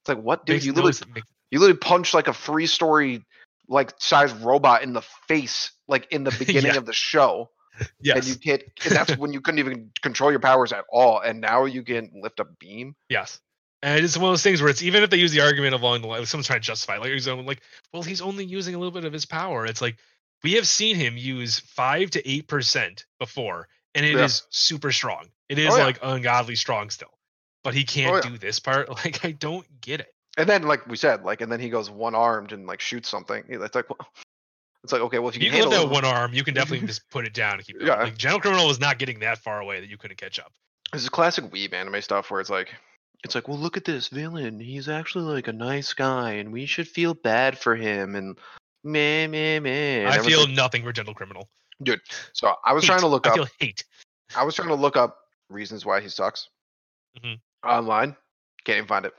It's 0.05 0.09
like 0.09 0.19
what, 0.23 0.45
dude? 0.45 0.55
makes 0.55 0.65
You 0.65 0.71
no 0.73 0.75
literally 0.83 0.91
s- 0.91 1.03
make- 1.15 1.23
you 1.51 1.59
literally 1.59 1.79
punch 1.79 2.13
like 2.13 2.27
a 2.27 2.33
three 2.33 2.67
story 2.67 3.25
like 3.67 3.91
size 3.97 4.31
robot 4.33 4.83
in 4.83 4.93
the 4.93 5.01
face 5.27 5.71
like 5.87 6.07
in 6.11 6.23
the 6.23 6.31
beginning 6.39 6.73
Yeah. 6.73 6.77
of 6.77 6.85
the 6.85 6.93
show 6.93 7.49
Yes. 7.99 8.17
and 8.17 8.25
you 8.27 8.35
can't 8.35 8.61
and 8.85 8.95
that's 8.95 9.17
when 9.17 9.33
you 9.33 9.41
couldn't 9.41 9.59
even 9.59 9.91
control 10.01 10.29
your 10.31 10.39
powers 10.39 10.71
at 10.71 10.85
all 10.91 11.19
and 11.19 11.41
now 11.41 11.65
you 11.65 11.81
can 11.83 12.11
lift 12.21 12.39
a 12.39 12.45
beam 12.45 12.95
yes. 13.09 13.39
And 13.83 14.03
it's 14.03 14.17
one 14.17 14.29
of 14.29 14.31
those 14.31 14.41
things 14.43 14.61
where 14.61 14.69
it's 14.71 14.81
even 14.81 15.03
if 15.03 15.09
they 15.11 15.17
use 15.17 15.31
the 15.31 15.41
argument 15.41 15.75
along 15.75 16.01
the 16.01 16.07
line, 16.07 16.19
like 16.19 16.27
someone's 16.27 16.47
trying 16.47 16.61
to 16.61 16.65
justify, 16.65 16.95
it, 16.95 17.01
like 17.01 17.11
he's 17.11 17.27
like, 17.27 17.61
well, 17.93 18.01
he's 18.01 18.21
only 18.21 18.43
using 18.43 18.73
a 18.73 18.79
little 18.79 18.91
bit 18.91 19.05
of 19.05 19.13
his 19.13 19.25
power. 19.27 19.65
It's 19.67 19.81
like 19.81 19.97
we 20.43 20.53
have 20.53 20.67
seen 20.67 20.95
him 20.95 21.17
use 21.17 21.59
five 21.59 22.09
to 22.11 22.27
eight 22.27 22.47
percent 22.47 23.05
before, 23.19 23.67
and 23.93 24.03
it 24.03 24.15
is 24.15 24.41
Yeah. 24.43 24.47
super 24.49 24.91
strong. 24.91 25.27
It 25.49 25.59
oh, 25.59 25.61
is 25.61 25.73
Oh, 25.73 25.77
yeah. 25.77 25.83
like 25.83 25.99
ungodly 26.01 26.55
strong 26.55 26.89
still, 26.89 27.14
but 27.65 27.73
he 27.73 27.83
can't 27.83 28.23
yeah. 28.23 28.29
do 28.31 28.37
this 28.37 28.59
part. 28.59 28.87
Like 29.03 29.25
I 29.25 29.31
don't 29.31 29.65
get 29.81 29.99
it. 29.99 30.13
and 30.37 30.47
then 30.47 30.63
like 30.63 30.87
we 30.87 30.95
said 30.95 31.23
like 31.23 31.41
and 31.41 31.51
then 31.51 31.59
he 31.59 31.69
goes 31.69 31.89
one 31.89 32.15
armed 32.15 32.51
and 32.53 32.65
like 32.67 32.79
shoots 32.79 33.09
something 33.09 33.43
it's 33.49 33.75
like 33.75 33.89
well, 33.89 34.07
it's 34.83 34.93
like 34.93 35.01
okay 35.01 35.19
well 35.19 35.29
if 35.29 35.35
you 35.35 35.43
you 35.45 35.51
can 35.51 35.61
handle 35.61 35.87
that 35.87 35.93
one 35.93 36.05
arm, 36.05 36.33
you 36.33 36.43
can 36.43 36.53
definitely 36.59 36.85
just 36.87 37.09
put 37.09 37.25
it 37.25 37.33
down 37.33 37.55
and 37.55 37.65
keep 37.65 37.77
going. 37.79 37.87
Yeah. 37.87 38.03
Like 38.03 38.17
Gentle 38.17 38.39
Criminal 38.39 38.67
was 38.67 38.79
not 38.79 38.99
getting 38.99 39.19
that 39.19 39.39
far 39.39 39.59
away 39.59 39.79
that 39.81 39.89
you 39.89 39.97
couldn't 39.97 40.17
catch 40.17 40.39
up. 40.39 40.51
this 40.93 41.01
is 41.03 41.09
classic 41.09 41.45
weeb 41.51 41.73
anime 41.73 42.01
stuff 42.01 42.29
where 42.31 42.39
it's 42.39 42.49
like 42.49 42.73
it's 43.23 43.33
like 43.35 43.47
well 43.47 43.57
look 43.57 43.75
at 43.77 43.85
this 43.85 44.07
villain 44.09 44.59
he's 44.59 44.87
actually 44.87 45.23
like 45.25 45.47
a 45.47 45.53
nice 45.53 45.93
guy 45.93 46.33
and 46.33 46.53
we 46.53 46.65
should 46.67 46.87
feel 46.87 47.13
bad 47.15 47.57
for 47.57 47.75
him 47.75 48.15
and 48.15 48.37
meh 48.83 49.25
meh 49.27 49.59
meh 49.59 50.07
I 50.07 50.19
feel 50.19 50.41
like- 50.41 50.49
nothing 50.55 50.83
for 50.83 50.93
Gentle 50.93 51.15
Criminal. 51.15 51.49
Dude. 51.83 51.99
So 52.33 52.53
i 52.63 52.71
was 52.71 52.85
trying 52.85 53.01
to 53.01 53.07
look 53.07 53.25
I 53.27 53.31
up 53.31 53.35
feel 53.35 53.47
hate. 53.59 53.83
I 54.35 54.43
was 54.43 54.55
trying 54.55 54.69
to 54.69 54.75
look 54.75 54.95
up 54.95 55.17
reasons 55.49 55.85
why 55.85 55.99
he 56.01 56.09
sucks 56.09 56.49
Mhm. 57.19 57.39
Online. 57.65 58.15
Can't 58.65 58.77
even 58.77 58.87
find 58.87 59.05
it. 59.05 59.13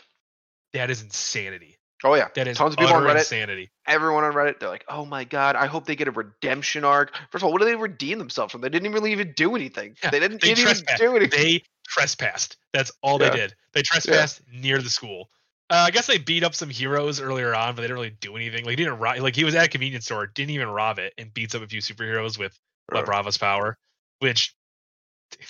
That 0.73 0.91
is 0.91 1.03
insanity. 1.03 1.79
Oh 2.05 2.15
yeah, 2.15 2.29
That 2.35 2.47
is 2.47 2.59
tons 2.59 2.75
of 2.75 2.79
people 2.79 2.95
on 2.95 3.05
Reddit. 3.05 3.21
insanity. 3.21 3.71
Everyone 3.87 4.23
on 4.23 4.33
Reddit, 4.35 4.61
they're 4.61 4.69
like, 4.69 4.85
"Oh 4.89 5.07
my 5.07 5.25
god, 5.25 5.57
I 5.57 5.67
hope 5.67 5.87
they 5.87 5.97
get 5.97 6.09
a 6.09 6.11
redemption 6.11 6.85
arc." 6.85 7.17
First 7.31 7.43
of 7.43 7.45
all, 7.45 7.53
what 7.53 7.61
do 7.61 7.65
they 7.65 7.75
redeem 7.75 8.19
themselves 8.19 8.53
from? 8.53 8.61
They 8.61 8.69
didn't 8.69 8.93
really 8.93 9.13
even 9.13 9.33
do 9.35 9.57
anything. 9.57 9.97
Yeah, 10.03 10.11
they 10.11 10.21
didn't, 10.21 10.43
they 10.43 10.53
didn't 10.55 10.71
even 10.79 10.97
do 10.99 11.17
anything. 11.17 11.41
They 11.43 11.63
trespassed. 11.89 12.59
That's 12.75 12.93
all 13.03 13.19
Yeah. 13.21 13.31
they 13.31 13.37
did. 13.39 13.55
They 13.73 13.83
trespassed 13.83 14.43
near 14.53 14.83
the 14.83 14.91
school. 14.91 15.31
Uh, 15.71 15.85
I 15.87 15.91
guess 15.91 16.07
they 16.07 16.19
beat 16.19 16.45
up 16.45 16.55
some 16.55 16.69
heroes 16.69 17.19
earlier 17.21 17.55
on, 17.55 17.75
but 17.75 17.81
they 17.81 17.89
didn't 17.89 17.97
really 17.97 18.17
do 18.21 18.37
anything. 18.37 18.65
Like 18.65 18.73
he 18.79 18.85
didn't 18.85 18.99
rob, 18.99 19.19
like 19.21 19.35
he 19.35 19.45
was 19.45 19.55
at 19.55 19.65
a 19.65 19.69
convenience 19.69 20.05
store, 20.05 20.27
didn't 20.27 20.51
even 20.51 20.69
rob 20.69 20.99
it, 20.99 21.15
and 21.17 21.33
beats 21.33 21.55
up 21.55 21.63
a 21.63 21.67
few 21.67 21.81
superheroes 21.81 22.39
with 22.39 22.57
La 22.93 23.03
Brava's 23.03 23.39
power, 23.39 23.79
which 24.19 24.55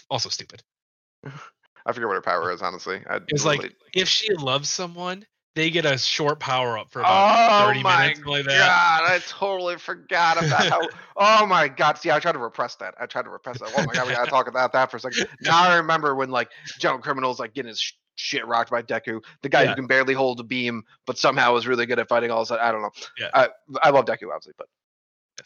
also 0.09 0.29
stupid. 0.29 0.63
I 1.87 1.93
forget 1.93 2.09
what 2.09 2.15
her 2.15 2.21
power 2.21 2.51
is, 2.53 2.61
honestly. 2.63 3.01
I 3.09 3.21
It's 3.29 3.45
like 3.45 3.63
really- 3.63 3.75
if 3.95 4.09
she 4.09 4.35
loves 4.35 4.69
someone, 4.69 5.25
they 5.55 5.71
get 5.71 5.87
a 5.87 5.97
short 5.97 6.39
power 6.41 6.77
up 6.77 6.91
for 6.91 7.01
about 7.01 7.63
oh 7.63 7.67
30 7.69 7.83
my 7.83 7.99
minutes, 8.09 8.27
like 8.27 8.45
that. 8.45 8.59
god! 8.59 9.11
I 9.11 9.21
totally 9.27 9.79
forgot 9.79 10.37
about 10.45 10.67
how. 10.67 10.81
Oh 11.19 11.47
my 11.47 11.69
god! 11.69 11.97
See, 11.97 12.11
I 12.11 12.19
tried 12.21 12.33
to 12.33 12.39
repress 12.39 12.75
that. 12.77 12.95
I 13.01 13.07
tried 13.07 13.23
to 13.23 13.31
repress 13.31 13.59
that. 13.61 13.71
Oh 13.75 13.85
my 13.87 13.95
god! 13.95 14.07
We 14.07 14.13
gotta 14.13 14.31
talk 14.31 14.49
about 14.49 14.73
that 14.75 14.91
for 14.91 14.99
a 14.99 15.01
second. 15.01 15.29
Now 15.41 15.63
I 15.63 15.77
remember 15.77 16.15
when 16.15 16.29
like 16.31 16.51
Gentle 16.79 16.99
Criminal's 17.01 17.39
like 17.41 17.55
getting 17.55 17.71
his 17.71 17.81
sh- 17.81 17.93
shit 18.17 18.47
rocked 18.47 18.71
by 18.71 18.83
Deku, 18.83 19.23
the 19.41 19.49
guy 19.49 19.63
Yeah. 19.63 19.71
who 19.71 19.77
can 19.77 19.87
barely 19.87 20.13
hold 20.13 20.41
a 20.41 20.43
beam, 20.43 20.83
but 21.07 21.17
somehow 21.17 21.57
is 21.57 21.67
really 21.67 21.87
good 21.87 21.99
at 21.99 22.09
fighting 22.09 22.31
all 22.31 22.43
of 22.43 22.43
a 22.43 22.47
sudden. 22.49 22.67
I 22.67 22.71
don't 22.71 22.83
know. 22.83 22.91
Yeah. 23.19 23.31
I 23.33 23.49
I 23.83 23.89
love 23.91 24.05
Deku 24.05 24.25
obviously, 24.31 24.53
but 24.59 24.67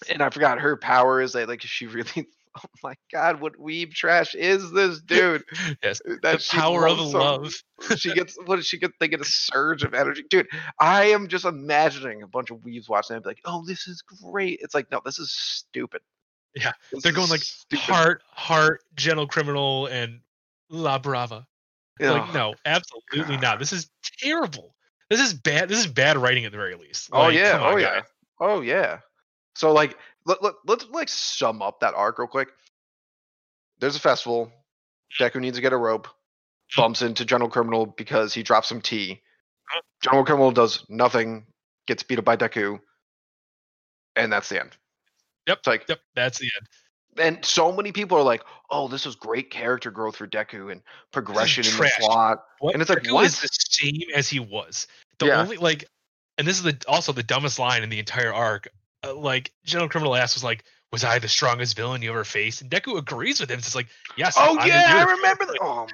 and 0.08 0.22
I 0.22 0.30
forgot 0.30 0.58
her 0.58 0.76
power 0.76 1.20
is 1.20 1.34
that 1.34 1.46
like 1.48 1.60
she 1.62 1.86
really. 1.86 2.26
Oh 2.58 2.68
my 2.82 2.94
god! 3.12 3.40
What 3.40 3.54
weeb 3.58 3.92
trash 3.92 4.34
is 4.34 4.72
this 4.72 5.00
dude? 5.00 5.44
Yes, 5.82 6.00
uh, 6.08 6.14
That 6.22 6.40
the 6.40 6.46
power 6.50 6.88
of 6.88 6.98
so 6.98 7.04
love. 7.18 7.54
she 7.96 8.12
gets 8.12 8.36
what 8.44 8.56
does 8.56 8.66
she 8.66 8.76
get? 8.78 8.90
They 8.98 9.06
get 9.08 9.20
a 9.20 9.24
surge 9.24 9.84
of 9.84 9.94
energy, 9.94 10.24
dude. 10.28 10.48
I 10.80 11.04
am 11.06 11.28
just 11.28 11.44
imagining 11.44 12.22
a 12.22 12.26
bunch 12.26 12.50
of 12.50 12.64
weaves 12.64 12.88
watching 12.88 13.14
and 13.14 13.22
be 13.22 13.30
like, 13.30 13.40
"Oh, 13.44 13.64
this 13.66 13.86
is 13.86 14.02
great." 14.02 14.58
It's 14.62 14.74
like, 14.74 14.90
no, 14.90 15.00
this 15.04 15.18
is 15.20 15.32
stupid. 15.32 16.00
Yeah, 16.56 16.72
This 16.92 17.04
they're 17.04 17.12
going 17.12 17.28
like 17.30 17.42
stupid. 17.44 17.84
heart, 17.84 18.22
heart, 18.32 18.80
gentle 18.96 19.28
criminal, 19.28 19.86
and 19.86 20.20
La 20.68 20.98
Brava. 20.98 21.46
Like 22.00 22.34
no, 22.34 22.54
absolutely 22.64 23.36
God. 23.36 23.42
not. 23.42 23.58
This 23.60 23.72
is 23.72 23.88
terrible. 24.18 24.74
This 25.08 25.20
is 25.20 25.34
bad. 25.34 25.68
This 25.68 25.78
is 25.78 25.86
bad 25.86 26.16
writing 26.16 26.44
at 26.46 26.50
the 26.52 26.58
very 26.58 26.74
least. 26.74 27.10
Oh 27.12 27.28
yeah, 27.28 27.52
come 27.52 27.62
on, 27.62 27.72
oh 27.74 27.76
yeah, 27.76 28.00
oh 28.40 28.60
yeah. 28.60 28.98
So 29.54 29.72
like, 29.72 29.96
let, 30.30 30.42
let, 30.42 30.54
let's 30.66 30.86
like 30.90 31.08
sum 31.08 31.60
up 31.62 31.80
that 31.80 31.94
arc 31.94 32.18
real 32.18 32.28
quick. 32.28 32.48
There's 33.80 33.96
a 33.96 34.00
festival. 34.00 34.52
Deku 35.18 35.40
needs 35.40 35.56
to 35.56 35.62
get 35.62 35.72
a 35.72 35.76
rope. 35.76 36.06
Hmm. 36.74 36.82
Bumps 36.82 37.02
into 37.02 37.24
Gentle 37.24 37.48
Criminal 37.48 37.86
because 37.86 38.32
he 38.32 38.42
drops 38.44 38.68
some 38.68 38.80
tea. 38.80 39.20
Hmm. 39.64 39.80
Gentle 40.02 40.24
Criminal 40.24 40.52
does 40.52 40.84
nothing. 40.88 41.46
Gets 41.86 42.04
beat 42.04 42.18
up 42.18 42.24
by 42.24 42.36
Deku. 42.36 42.78
And 44.16 44.32
that's 44.32 44.48
the 44.48 44.60
end. 44.60 44.76
Yep. 45.46 45.58
It's 45.58 45.66
like 45.66 45.84
Yep, 45.88 46.00
that's 46.14 46.38
the 46.38 46.50
end. 46.56 46.66
and 47.36 47.44
so 47.44 47.72
many 47.72 47.90
people 47.90 48.16
are 48.18 48.22
like, 48.22 48.44
"Oh, 48.70 48.86
this 48.86 49.04
was 49.06 49.16
great 49.16 49.50
character 49.50 49.90
growth 49.90 50.16
for 50.16 50.28
Deku 50.28 50.70
and 50.70 50.82
progression 51.12 51.64
in 51.64 51.70
the 51.76 51.90
plot." 52.00 52.44
What 52.60 52.74
And 52.74 52.82
it's 52.82 52.90
like, 52.90 53.02
Deku 53.02 53.14
what? 53.14 53.24
is 53.26 53.40
the 53.40 53.48
same 53.50 54.02
as 54.14 54.28
he 54.28 54.38
was. 54.38 54.86
The 55.18 55.26
Yeah. 55.26 55.40
only 55.40 55.56
like, 55.56 55.86
and 56.38 56.46
this 56.46 56.56
is 56.58 56.62
the 56.62 56.78
also 56.86 57.12
the 57.12 57.22
dumbest 57.22 57.58
line 57.58 57.82
in 57.82 57.88
the 57.88 57.98
entire 57.98 58.32
arc. 58.32 58.68
Uh, 59.04 59.14
like 59.14 59.52
Gentle 59.64 59.88
Criminal 59.88 60.16
asks 60.16 60.34
was 60.34 60.44
like, 60.44 60.64
"Was 60.92 61.04
I 61.04 61.18
the 61.18 61.28
strongest 61.28 61.76
villain 61.76 62.02
you 62.02 62.10
ever 62.10 62.24
faced?" 62.24 62.62
And 62.62 62.70
Deku 62.70 62.98
agrees 62.98 63.40
with 63.40 63.50
him. 63.50 63.58
It's 63.58 63.66
just 63.66 63.76
like, 63.76 63.88
"Yes." 64.16 64.36
Oh 64.38 64.58
I'm 64.58 64.68
yeah, 64.68 65.04
I 65.06 65.10
remember 65.10 65.46
that. 65.46 65.58
Oh, 65.60 65.86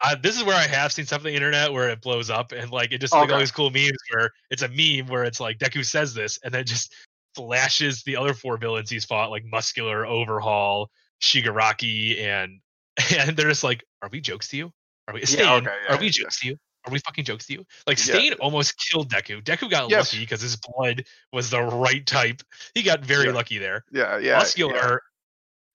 uh, 0.00 0.16
this 0.22 0.36
is 0.36 0.44
where 0.44 0.56
I 0.56 0.66
have 0.66 0.92
seen 0.92 1.06
stuff 1.06 1.20
on 1.20 1.24
the 1.24 1.34
internet 1.34 1.72
where 1.72 1.88
it 1.88 2.00
blows 2.00 2.30
up 2.30 2.52
and 2.52 2.70
like 2.70 2.92
it 2.92 2.98
just 2.98 3.12
like 3.12 3.32
all 3.32 3.38
these 3.38 3.50
cool 3.50 3.70
memes 3.70 3.98
where 4.12 4.30
it's 4.50 4.62
a 4.62 4.68
meme 4.68 5.08
where 5.08 5.24
it's 5.24 5.40
like 5.40 5.58
Deku 5.58 5.84
says 5.84 6.14
this 6.14 6.38
and 6.44 6.54
then 6.54 6.64
just 6.64 6.94
flashes 7.34 8.02
the 8.04 8.16
other 8.16 8.32
four 8.32 8.56
villains 8.58 8.90
he's 8.90 9.04
fought 9.04 9.30
like 9.30 9.44
Muscular, 9.44 10.06
Overhaul, 10.06 10.90
Shigaraki, 11.20 12.20
and 12.20 12.60
and 13.16 13.36
they're 13.36 13.48
just 13.48 13.64
like, 13.64 13.84
"Are 14.02 14.08
we 14.08 14.20
jokes 14.20 14.48
to 14.48 14.56
you? 14.56 14.72
Are 15.08 15.14
we 15.14 15.24
Stain? 15.24 15.46
okay, 15.46 15.70
yeah, 15.88 15.94
are 15.94 15.98
we 15.98 16.06
yeah. 16.06 16.12
jokes 16.12 16.40
to 16.40 16.48
you? 16.48 16.56
Are 16.88 16.92
we 16.92 16.98
fucking 17.00 17.24
jokes 17.24 17.46
to 17.46 17.52
you?" 17.54 17.66
Like 17.86 17.98
Yeah. 17.98 18.14
Stain 18.14 18.32
almost 18.34 18.74
killed 18.78 19.10
Deku. 19.10 19.42
Deku 19.42 19.70
got 19.70 19.90
Yes. 19.90 20.12
lucky 20.12 20.24
because 20.24 20.40
his 20.40 20.56
blood 20.56 21.04
was 21.32 21.50
the 21.50 21.60
right 21.62 22.04
type. 22.06 22.42
He 22.74 22.82
got 22.82 23.00
very 23.00 23.26
Yeah. 23.26 23.32
lucky 23.32 23.58
there. 23.58 23.84
yeah, 23.92 24.18
yeah. 24.18 24.38
Muscular 24.38 24.74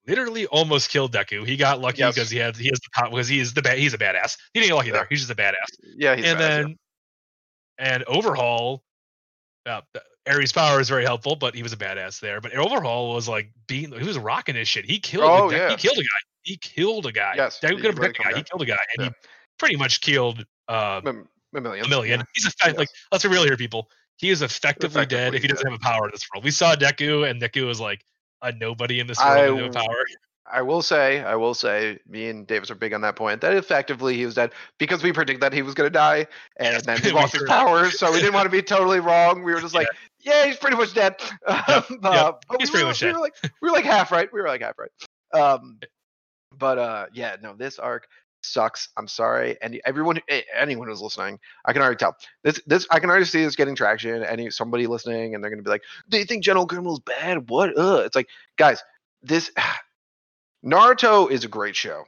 yeah. 0.07 0.13
literally 0.15 0.45
almost 0.47 0.89
killed 0.89 1.13
Deku. 1.13 1.45
He 1.47 1.55
got 1.55 1.79
lucky 1.79 1.99
Yes. 1.99 2.15
because 2.15 2.29
he 2.29 2.37
had 2.37 2.57
he 2.57 2.67
has 2.69 2.79
the 2.79 3.09
because 3.09 3.27
he 3.27 3.39
is 3.39 3.53
the 3.53 3.61
ba- 3.61 3.75
he's 3.75 3.93
a 3.93 3.97
badass. 3.97 4.37
He 4.53 4.59
didn't 4.59 4.69
get 4.71 4.75
lucky 4.75 4.87
Yeah. 4.89 4.93
there. 4.95 5.07
He's 5.09 5.19
just 5.19 5.31
a 5.31 5.35
badass. 5.35 5.55
Yeah, 5.95 6.15
he's 6.15 6.25
and 6.25 6.37
badass, 6.37 6.41
yeah. 6.41 6.47
then 6.63 6.77
and 7.79 8.03
Overhaul, 8.03 8.83
uh, 9.65 9.81
Eri's 10.25 10.51
power 10.51 10.79
is 10.79 10.87
very 10.89 11.03
helpful, 11.03 11.35
but 11.35 11.53
he 11.55 11.63
was 11.63 11.73
a 11.73 11.77
badass 11.77 12.19
there. 12.19 12.39
But 12.39 12.55
Overhaul 12.55 13.13
was 13.13 13.27
like 13.27 13.51
beating. 13.67 13.97
He 13.99 14.05
was 14.05 14.17
rocking 14.17 14.55
his 14.55 14.67
shit. 14.67 14.85
He 14.85 14.99
killed. 14.99 15.23
Oh, 15.25 15.49
the, 15.49 15.57
yeah. 15.57 15.69
He 15.71 15.75
killed 15.75 15.97
a 15.97 16.01
guy. 16.01 16.07
He 16.43 16.57
killed 16.57 17.05
a 17.05 17.11
guy. 17.11 17.33
Yes, 17.37 17.59
Deku 17.59 17.69
he 17.71 17.75
could 17.77 17.85
have 17.85 17.95
protected 17.95 18.25
a 18.25 18.31
guy. 18.31 18.37
He 18.37 18.43
killed 18.43 18.61
a 18.61 18.65
guy, 18.65 18.77
and 18.97 19.05
Yeah. 19.05 19.09
he 19.21 19.27
pretty 19.57 19.75
much 19.77 20.01
killed 20.01 20.45
uh, 20.67 21.01
a 21.05 21.59
million. 21.59 21.85
a 21.85 21.89
million. 21.89 22.19
Yeah. 22.19 22.25
He's 22.33 22.45
effect- 22.45 22.77
like 22.77 22.89
let's 23.11 23.23
be 23.23 23.29
real 23.29 23.43
here, 23.43 23.57
people. 23.57 23.89
He 24.17 24.29
is 24.29 24.41
effectively, 24.41 25.05
dead 25.05 25.35
if 25.35 25.41
he 25.41 25.47
doesn't 25.47 25.63
dead. 25.65 25.71
have 25.71 25.79
a 25.81 25.83
power 25.83 26.05
in 26.05 26.11
this 26.11 26.25
world. 26.33 26.43
We 26.43 26.51
saw 26.51 26.75
Deku, 26.75 27.29
and 27.29 27.41
Deku 27.41 27.65
was 27.65 27.79
like 27.79 28.05
a 28.41 28.51
nobody 28.51 28.99
in 28.99 29.07
this 29.07 29.19
I 29.19 29.49
world 29.49 29.61
with 29.63 29.73
no 29.73 29.81
power. 29.81 30.05
I 30.45 30.61
will 30.61 30.81
say, 30.81 31.21
I 31.21 31.35
will 31.35 31.53
say, 31.53 31.99
me 32.07 32.27
and 32.27 32.45
Davis 32.45 32.69
are 32.69 32.75
big 32.75 32.93
on 32.93 33.01
that 33.01 33.15
point. 33.15 33.41
That 33.41 33.53
effectively 33.55 34.17
he 34.17 34.25
was 34.25 34.35
dead 34.35 34.51
because 34.77 35.01
we 35.01 35.13
predicted 35.13 35.41
that 35.41 35.53
he 35.53 35.61
was 35.61 35.73
going 35.73 35.87
to 35.87 35.93
die, 35.93 36.27
and 36.57 36.73
Yes, 36.73 36.85
then 36.85 37.01
he 37.01 37.11
lost 37.13 37.33
his 37.33 37.43
powers. 37.43 37.97
So 37.97 38.11
we 38.11 38.19
didn't 38.19 38.33
want 38.33 38.45
to 38.45 38.51
be 38.51 38.61
totally 38.61 38.99
wrong. 38.99 39.43
We 39.43 39.53
were 39.53 39.61
just 39.61 39.73
like, 39.73 39.87
yeah, 40.19 40.45
he's 40.45 40.57
pretty 40.57 40.77
much 40.77 40.93
dead. 40.93 41.15
Uh, 41.47 41.81
but 42.01 42.59
he's 42.59 42.69
we 42.69 42.71
pretty 42.71 42.83
were, 42.83 42.89
much 42.89 43.01
we 43.01 43.07
dead. 43.07 43.15
were 43.15 43.21
like, 43.21 43.35
we 43.61 43.69
were 43.69 43.71
like 43.71 43.85
half 43.85 44.11
right. 44.11 44.31
We 44.33 44.41
were 44.41 44.47
like 44.47 44.61
half 44.61 44.75
right. 44.77 44.91
Um, 45.33 45.79
but 46.57 46.77
uh, 46.77 47.05
yeah, 47.13 47.37
no, 47.41 47.55
this 47.55 47.79
arc 47.79 48.07
sucks. 48.45 48.89
I'm 48.97 49.07
sorry, 49.07 49.57
and 49.61 49.79
everyone, 49.85 50.19
eh, 50.29 50.41
anyone 50.55 50.87
who's 50.87 51.01
listening, 51.01 51.39
I 51.65 51.73
can 51.73 51.81
already 51.81 51.97
tell 51.97 52.15
this. 52.43 52.59
This 52.65 52.87
I 52.91 52.99
can 52.99 53.09
already 53.09 53.25
see 53.25 53.43
this 53.43 53.55
getting 53.55 53.75
traction. 53.75 54.23
Any 54.23 54.49
somebody 54.49 54.87
listening, 54.87 55.35
and 55.35 55.43
they're 55.43 55.51
gonna 55.51 55.63
be 55.63 55.69
like, 55.69 55.83
"Do 56.09 56.17
you 56.17 56.25
think 56.25 56.43
Gentle 56.43 56.67
Criminal's 56.67 56.99
bad? 56.99 57.49
What? 57.49 57.77
Uh, 57.77 58.03
it's 58.05 58.15
like, 58.15 58.29
guys, 58.57 58.83
this 59.21 59.51
Naruto 60.65 61.29
is 61.29 61.43
a 61.43 61.47
great 61.47 61.75
show. 61.75 62.05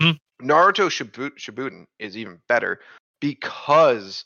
Mhm. 0.00 0.18
Naruto 0.42 0.88
Shibu- 0.88 1.36
Shippuden 1.38 1.86
is 1.98 2.16
even 2.16 2.40
better 2.48 2.80
because 3.20 4.24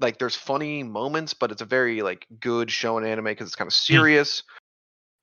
like 0.00 0.18
there's 0.18 0.36
funny 0.36 0.82
moments, 0.82 1.34
but 1.34 1.50
it's 1.50 1.62
a 1.62 1.66
very 1.66 2.02
like 2.02 2.26
good 2.40 2.70
show 2.70 2.98
in 2.98 3.04
anime 3.04 3.24
because 3.24 3.46
it's 3.46 3.56
kind 3.56 3.68
of 3.68 3.74
serious. 3.74 4.42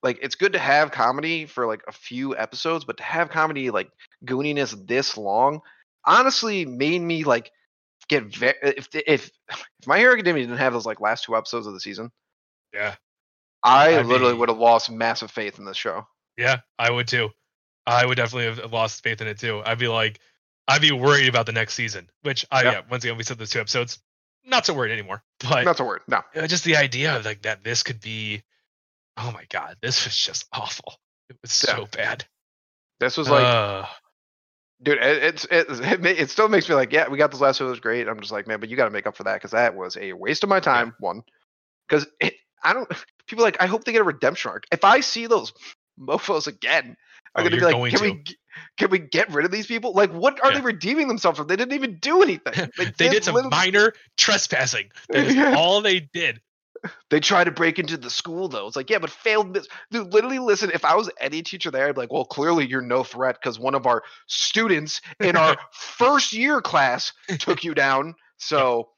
Like 0.04 0.20
it's 0.22 0.36
good 0.36 0.54
to 0.54 0.60
have 0.60 0.92
comedy 0.92 1.46
for 1.46 1.66
like 1.66 1.82
a 1.88 1.92
few 1.92 2.36
episodes, 2.38 2.84
but 2.86 2.98
to 2.98 3.04
have 3.04 3.30
comedy 3.30 3.72
like 3.72 3.90
gooniness 4.26 4.76
this 4.88 5.18
long, 5.18 5.62
honestly 6.06 6.66
made 6.66 7.02
me 7.02 7.24
like 7.24 7.52
get 8.10 8.26
very 8.26 8.56
if 8.62 8.90
if 8.94 9.32
if 9.48 9.88
My 9.88 9.98
Hero 9.98 10.14
Academia 10.14 10.44
didn't 10.44 10.58
have 10.58 10.74
those 10.74 10.86
like 10.86 11.00
last 11.00 11.24
two 11.24 11.36
episodes 11.38 11.68
of 11.68 11.74
the 11.74 11.80
season, 11.80 12.12
Yeah, 12.74 12.96
I 13.64 13.98
I'd 14.00 14.06
literally 14.06 14.34
be- 14.34 14.40
would 14.40 14.50
have 14.50 14.58
lost 14.58 14.92
massive 14.92 15.32
faith 15.32 15.58
in 15.58 15.66
this 15.66 15.78
show. 15.78 16.06
yeah, 16.38 16.58
I 16.78 16.92
would 16.92 17.08
too. 17.08 17.30
I 17.88 18.06
would 18.06 18.16
definitely 18.16 18.62
have 18.62 18.72
lost 18.74 19.04
faith 19.04 19.22
in 19.22 19.28
it 19.28 19.40
too. 19.40 19.62
I'd 19.66 19.80
be 19.80 19.88
like, 19.88 20.20
I'd 20.68 20.82
be 20.82 20.92
worried 20.92 21.28
about 21.30 21.46
the 21.46 21.52
next 21.54 21.74
season. 21.76 22.10
Which 22.24 22.46
I 22.52 22.64
Yeah. 22.64 22.72
yeah, 22.72 22.82
once 22.90 23.04
again 23.06 23.18
we 23.18 23.24
said 23.24 23.38
those 23.38 23.50
two 23.52 23.60
episodes, 23.62 24.00
not 24.46 24.66
so 24.66 24.74
worried 24.74 24.92
anymore. 24.92 25.24
But 25.40 25.64
Not 25.66 25.78
so 25.78 25.86
worried. 25.86 26.02
No. 26.10 26.22
uh, 26.36 26.48
just 26.48 26.64
the 26.66 26.76
idea 26.78 27.16
of 27.18 27.24
like 27.26 27.42
that 27.44 27.64
this 27.64 27.84
could 27.84 28.02
be, 28.02 28.44
oh 29.18 29.32
my 29.32 29.46
god, 29.50 29.78
this 29.82 30.06
was 30.06 30.16
just 30.18 30.46
awful. 30.54 30.96
It 31.30 31.38
was 31.42 31.64
Yeah. 31.68 31.76
so 31.78 31.86
bad. 31.88 32.26
This 33.00 33.18
was 33.18 33.30
like 33.30 33.44
Uh, 33.46 33.86
dude 34.82 34.98
it, 34.98 35.24
it's 35.24 35.46
it, 35.46 35.68
it, 35.70 36.02
ma- 36.02 36.10
it 36.10 36.30
still 36.30 36.48
makes 36.50 36.68
me 36.70 36.76
like 36.76 36.92
yeah 36.92 37.08
we 37.08 37.18
got 37.18 37.32
this 37.32 37.42
last 37.42 37.60
one 37.60 37.68
it 37.68 37.70
was 37.72 37.80
great 37.80 38.08
i'm 38.08 38.20
just 38.20 38.32
like 38.32 38.48
man 38.48 38.60
but 38.60 38.70
you 38.70 38.76
got 38.78 38.86
to 38.86 38.92
make 38.92 39.08
up 39.08 39.16
for 39.16 39.24
that 39.24 39.36
because 39.36 39.52
that 39.52 39.76
was 39.76 39.98
a 39.98 40.14
waste 40.14 40.44
of 40.44 40.50
my 40.50 40.60
time 40.60 40.94
one 41.00 41.22
because 41.88 42.06
i 42.64 42.74
don't 42.74 42.90
people 43.28 43.44
are 43.44 43.48
like 43.48 43.62
i 43.62 43.66
hope 43.66 43.84
they 43.84 43.92
get 43.92 44.02
a 44.02 44.06
redemption 44.06 44.52
arc 44.52 44.66
if 44.72 44.84
i 44.84 45.00
see 45.00 45.28
those 45.28 45.54
mofos 46.00 46.48
again 46.48 46.96
i'm 47.36 47.46
Oh, 47.46 47.50
gonna 47.50 47.56
be 47.58 47.62
like 47.64 47.92
can 47.92 48.00
to. 48.00 48.04
we 48.14 48.24
can 48.78 48.90
we 48.90 49.00
get 49.00 49.32
rid 49.34 49.46
of 49.46 49.52
these 49.52 49.68
people 49.68 49.94
like 49.94 50.12
what 50.12 50.44
are 50.44 50.52
Yeah. 50.52 50.60
they 50.60 50.66
redeeming 50.66 51.08
themselves 51.08 51.38
from 51.38 51.48
they 51.48 51.56
didn't 51.56 51.74
even 51.74 51.98
do 52.00 52.22
anything 52.22 52.70
they 52.98 53.10
did 53.10 53.24
some 53.24 53.36
literally- 53.36 53.56
minor 53.56 53.94
trespassing. 54.18 54.90
That 55.10 55.26
is 55.28 55.36
Yeah. 55.36 55.56
all 55.58 55.82
they 55.82 56.00
did. 56.02 56.42
They 57.10 57.20
try 57.20 57.44
to 57.44 57.52
break 57.52 57.80
into 57.80 57.98
the 57.98 58.10
school 58.10 58.48
though 58.48 58.68
it's 58.68 58.76
like 58.76 58.90
yeah 58.90 59.00
but 59.00 59.10
failed 59.10 59.52
mis- 59.52 59.68
dude 59.92 60.14
literally 60.14 60.40
listen 60.40 60.70
if 60.74 60.84
i 60.86 60.96
was 60.96 61.10
any 61.20 61.42
teacher 61.42 61.72
there 61.72 61.88
i'd 61.88 61.96
be 61.96 62.02
like 62.02 62.12
well 62.12 62.26
clearly 62.26 62.68
you're 62.68 62.82
no 62.82 63.04
threat 63.04 63.38
because 63.42 63.58
one 63.60 63.76
of 63.76 63.86
our 63.86 64.04
students 64.28 65.02
in 65.20 65.36
our 65.36 65.56
first 65.72 66.34
year 66.34 66.62
class 66.62 67.14
took 67.40 67.64
you 67.64 67.74
down 67.74 68.14
so 68.38 68.90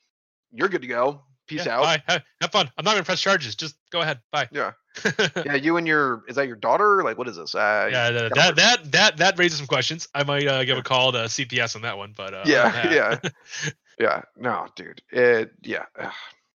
you're 0.51 0.69
good 0.69 0.81
to 0.81 0.87
go 0.87 1.21
peace 1.47 1.65
Yeah, 1.65 1.77
out 1.77 1.83
Bye. 1.83 2.03
Have, 2.07 2.23
have 2.41 2.51
fun. 2.51 2.71
I'm 2.77 2.83
not 2.85 2.93
gonna 2.93 3.03
press 3.03 3.21
charges. 3.21 3.55
Just 3.55 3.75
go 3.91 4.01
ahead. 4.01 4.19
Bye. 4.31 4.49
Yeah. 4.51 4.71
yeah 5.45 5.53
you 5.53 5.77
and 5.77 5.85
your 5.87 6.23
is 6.27 6.37
that 6.37 6.47
your 6.47 6.55
daughter 6.55 7.03
like 7.03 7.19
what 7.19 7.27
is 7.27 7.35
this 7.35 7.53
uh 7.53 7.87
yeah, 7.91 8.09
that, 8.09 8.33
that 8.33 8.55
that 8.55 8.91
that 8.93 9.17
that 9.17 9.37
raises 9.37 9.59
some 9.59 9.67
questions. 9.67 10.07
I 10.15 10.23
might 10.23 10.47
uh, 10.47 10.63
give 10.63 10.77
a 10.79 10.81
call 10.81 11.11
to 11.11 11.19
CPS 11.19 11.75
on 11.75 11.83
that 11.83 11.97
one, 11.99 12.13
but 12.17 12.33
uh, 12.33 12.43
Yeah, 12.47 12.71
that- 13.21 13.33
yeah 13.99 14.21
no 14.37 14.67
dude 14.75 15.01
it 15.11 15.51
yeah. 15.61 15.85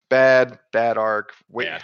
Bad 0.10 0.60
bad 0.72 0.98
arc 0.98 1.34
wait 1.50 1.66
Bad. 1.68 1.84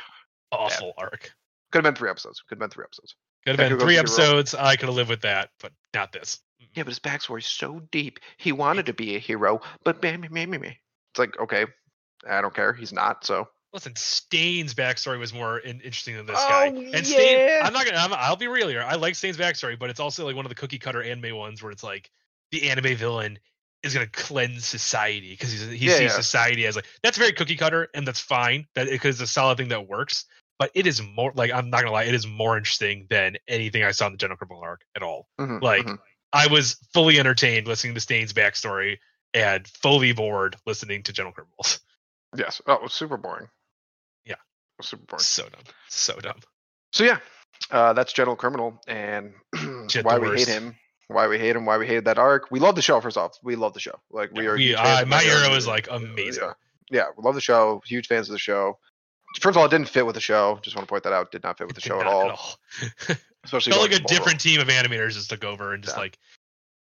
awful 0.51 0.93
arc. 0.97 1.31
could 1.71 1.83
have 1.85 1.93
been 1.93 1.97
three 1.97 2.09
episodes 2.09 2.41
could 2.47 2.55
have 2.55 2.59
been 2.59 2.69
three 2.69 2.83
episodes 2.85 3.15
Could 3.45 3.59
have 3.59 3.69
been 3.69 3.79
three 3.79 3.97
episodes. 3.97 4.53
I 4.55 4.75
could 4.75 4.87
have 4.87 4.95
lived 4.95 5.09
with 5.09 5.21
that, 5.21 5.49
but 5.59 5.71
not 5.93 6.11
this. 6.11 6.39
yeah 6.59 6.83
but 6.83 6.87
his 6.87 6.99
backstory's 6.99 7.45
so 7.45 7.79
deep 7.91 8.19
he 8.37 8.51
wanted 8.51 8.87
to 8.87 8.93
be 8.93 9.15
a 9.15 9.19
hero 9.19 9.61
but 9.83 10.01
me 10.01 10.17
me 10.17 10.45
me 10.45 10.57
me 10.57 10.79
it's 11.11 11.19
like 11.19 11.39
okay 11.39 11.65
I 12.27 12.41
don't 12.41 12.55
care. 12.55 12.73
He's 12.73 12.91
not. 12.93 13.23
So 13.23 13.47
Listen, 13.71 13.95
Stain's 13.97 14.73
backstory 14.73 15.19
was 15.19 15.31
more 15.33 15.59
in- 15.59 15.81
interesting 15.81 16.15
than 16.15 16.25
this 16.25 16.37
Oh, 16.39 16.49
guy. 16.49 16.67
And 16.67 17.05
Stain, 17.05 17.37
yeah. 17.39 17.61
I'm 17.63 17.73
not 17.73 17.85
gonna. 17.85 17.97
I'm, 17.97 18.13
I'll 18.13 18.37
be 18.37 18.47
real 18.47 18.67
here. 18.69 18.81
I 18.81 18.95
like 18.95 19.13
Stain's 19.15 19.37
backstory, 19.37 19.77
but 19.77 19.89
it's 19.89 19.99
also 19.99 20.25
like 20.25 20.35
one 20.35 20.45
of 20.45 20.49
the 20.49 20.55
cookie 20.55 20.79
cutter 20.79 21.03
anime 21.03 21.35
ones 21.35 21.61
where 21.61 21.71
it's 21.73 21.83
like 21.83 22.09
the 22.51 22.69
anime 22.69 22.95
villain 22.95 23.37
is 23.85 23.93
gonna 23.93 24.07
cleanse 24.07 24.65
society 24.65 25.31
because 25.31 25.51
he 25.53 25.75
Yeah, 25.85 25.93
sees 25.93 26.01
yeah. 26.01 26.09
society 26.09 26.65
as 26.65 26.75
like 26.75 26.85
that's 27.03 27.17
very 27.17 27.31
cookie 27.33 27.55
cutter 27.55 27.87
and 27.93 28.07
that's 28.07 28.19
fine. 28.19 28.67
That 28.75 28.89
because 28.89 29.21
it's 29.21 29.29
a 29.29 29.33
solid 29.33 29.57
thing 29.57 29.69
that 29.69 29.87
works. 29.87 30.25
But 30.57 30.71
it 30.73 30.87
is 30.87 31.01
more 31.01 31.31
like 31.35 31.51
I'm 31.51 31.69
not 31.69 31.81
gonna 31.81 31.91
lie, 31.91 32.03
it 32.03 32.13
is 32.13 32.25
more 32.25 32.57
interesting 32.57 33.07
than 33.09 33.37
anything 33.47 33.83
I 33.83 33.91
saw 33.91 34.07
in 34.07 34.13
the 34.13 34.17
Gentle 34.17 34.37
Criminal 34.37 34.61
arc 34.63 34.81
at 34.95 35.03
all. 35.03 35.27
mhm, 35.39 35.61
Like 35.61 35.85
mhm. 35.85 35.99
I 36.33 36.47
was 36.47 36.75
fully 36.93 37.19
entertained 37.19 37.67
listening 37.67 37.93
to 37.93 37.99
Stain's 37.99 38.33
backstory 38.33 38.97
and 39.33 39.67
fully 39.67 40.13
bored 40.13 40.55
listening 40.65 41.03
to 41.03 41.13
Gentle 41.13 41.33
Criminals. 41.33 41.79
yes, 42.35 42.61
oh, 42.67 42.73
it 42.73 42.81
was 42.81 42.93
super 42.93 43.17
boring. 43.17 43.49
Yeah. 44.25 44.33
It 44.33 44.77
was 44.77 44.87
super 44.87 45.05
boring. 45.05 45.23
So 45.23 45.43
dumb, 45.49 45.63
so 45.89 46.19
dumb. 46.19 46.39
So 46.93 47.03
yeah, 47.03 47.19
uh, 47.71 47.93
that's 47.93 48.13
Gentle 48.13 48.35
Criminal 48.35 48.81
and 48.87 49.33
why 50.03 50.17
we 50.19 50.29
hate 50.37 50.47
him. 50.47 50.75
Why 51.07 51.27
we 51.27 51.37
hate 51.37 51.55
him. 51.55 51.65
Why 51.65 51.77
we 51.77 51.85
hated 51.85 52.05
that 52.05 52.17
arc. 52.17 52.49
We 52.51 52.59
love 52.59 52.75
the 52.75 52.81
show. 52.81 52.99
First 53.01 53.17
off, 53.17 53.37
we 53.43 53.55
love 53.55 53.73
the 53.73 53.79
show. 53.79 53.99
Like 54.09 54.31
we 54.31 54.47
are. 54.47 54.55
We, 54.55 54.73
uh, 54.75 55.05
my 55.05 55.21
Hero. 55.21 55.53
is 55.55 55.67
like 55.67 55.87
amazing. 55.91 56.43
Yeah. 56.43 56.53
yeah, 56.91 57.03
we 57.17 57.23
love 57.23 57.35
the 57.35 57.41
show. 57.41 57.81
Huge 57.85 58.07
fans 58.07 58.27
of 58.29 58.33
the 58.33 58.39
show. 58.39 58.77
First 59.39 59.55
of 59.55 59.57
all, 59.59 59.65
it 59.65 59.69
didn't 59.69 59.89
fit 59.89 60.05
with 60.05 60.15
the 60.15 60.21
show. 60.21 60.59
Just 60.61 60.75
want 60.75 60.87
to 60.87 60.91
point 60.91 61.03
that 61.03 61.13
out. 61.13 61.31
Did 61.31 61.43
not 61.43 61.57
fit 61.57 61.67
with 61.67 61.75
the 61.75 61.81
show 61.81 61.99
at 61.99 62.05
not 62.05 62.31
all. 62.31 62.55
Especially 63.43 63.73
Felt 63.73 63.91
like 63.91 63.99
a 63.99 64.03
different 64.05 64.39
team 64.39 64.59
of 64.59 64.67
animators 64.69 65.11
just 65.13 65.29
took 65.29 65.43
over 65.43 65.73
and 65.73 65.83
just 65.83 65.95
Yeah. 65.95 66.01
like 66.01 66.17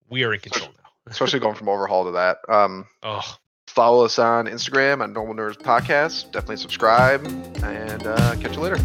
we 0.10 0.23
are 0.23 0.34
in 0.34 0.39
control 0.39 0.69
now. 0.69 0.89
especially 1.12 1.39
going 1.39 1.56
from 1.56 1.67
overhaul 1.69 2.06
to 2.06 2.12
that. 2.12 2.38
Um, 2.47 2.86
Oh, 3.04 3.21
follow 3.67 4.06
us 4.06 4.17
on 4.19 4.45
Instagram 4.45 5.04
at 5.04 5.10
Normal 5.10 5.36
Nerds 5.36 5.58
Podcast. 5.58 6.32
Definitely 6.32 6.58
subscribe 6.58 7.25
and 7.63 8.08
uh, 8.08 8.36
catch 8.38 8.56
you 8.56 8.62
later. 8.62 8.78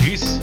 peace. 0.00 0.40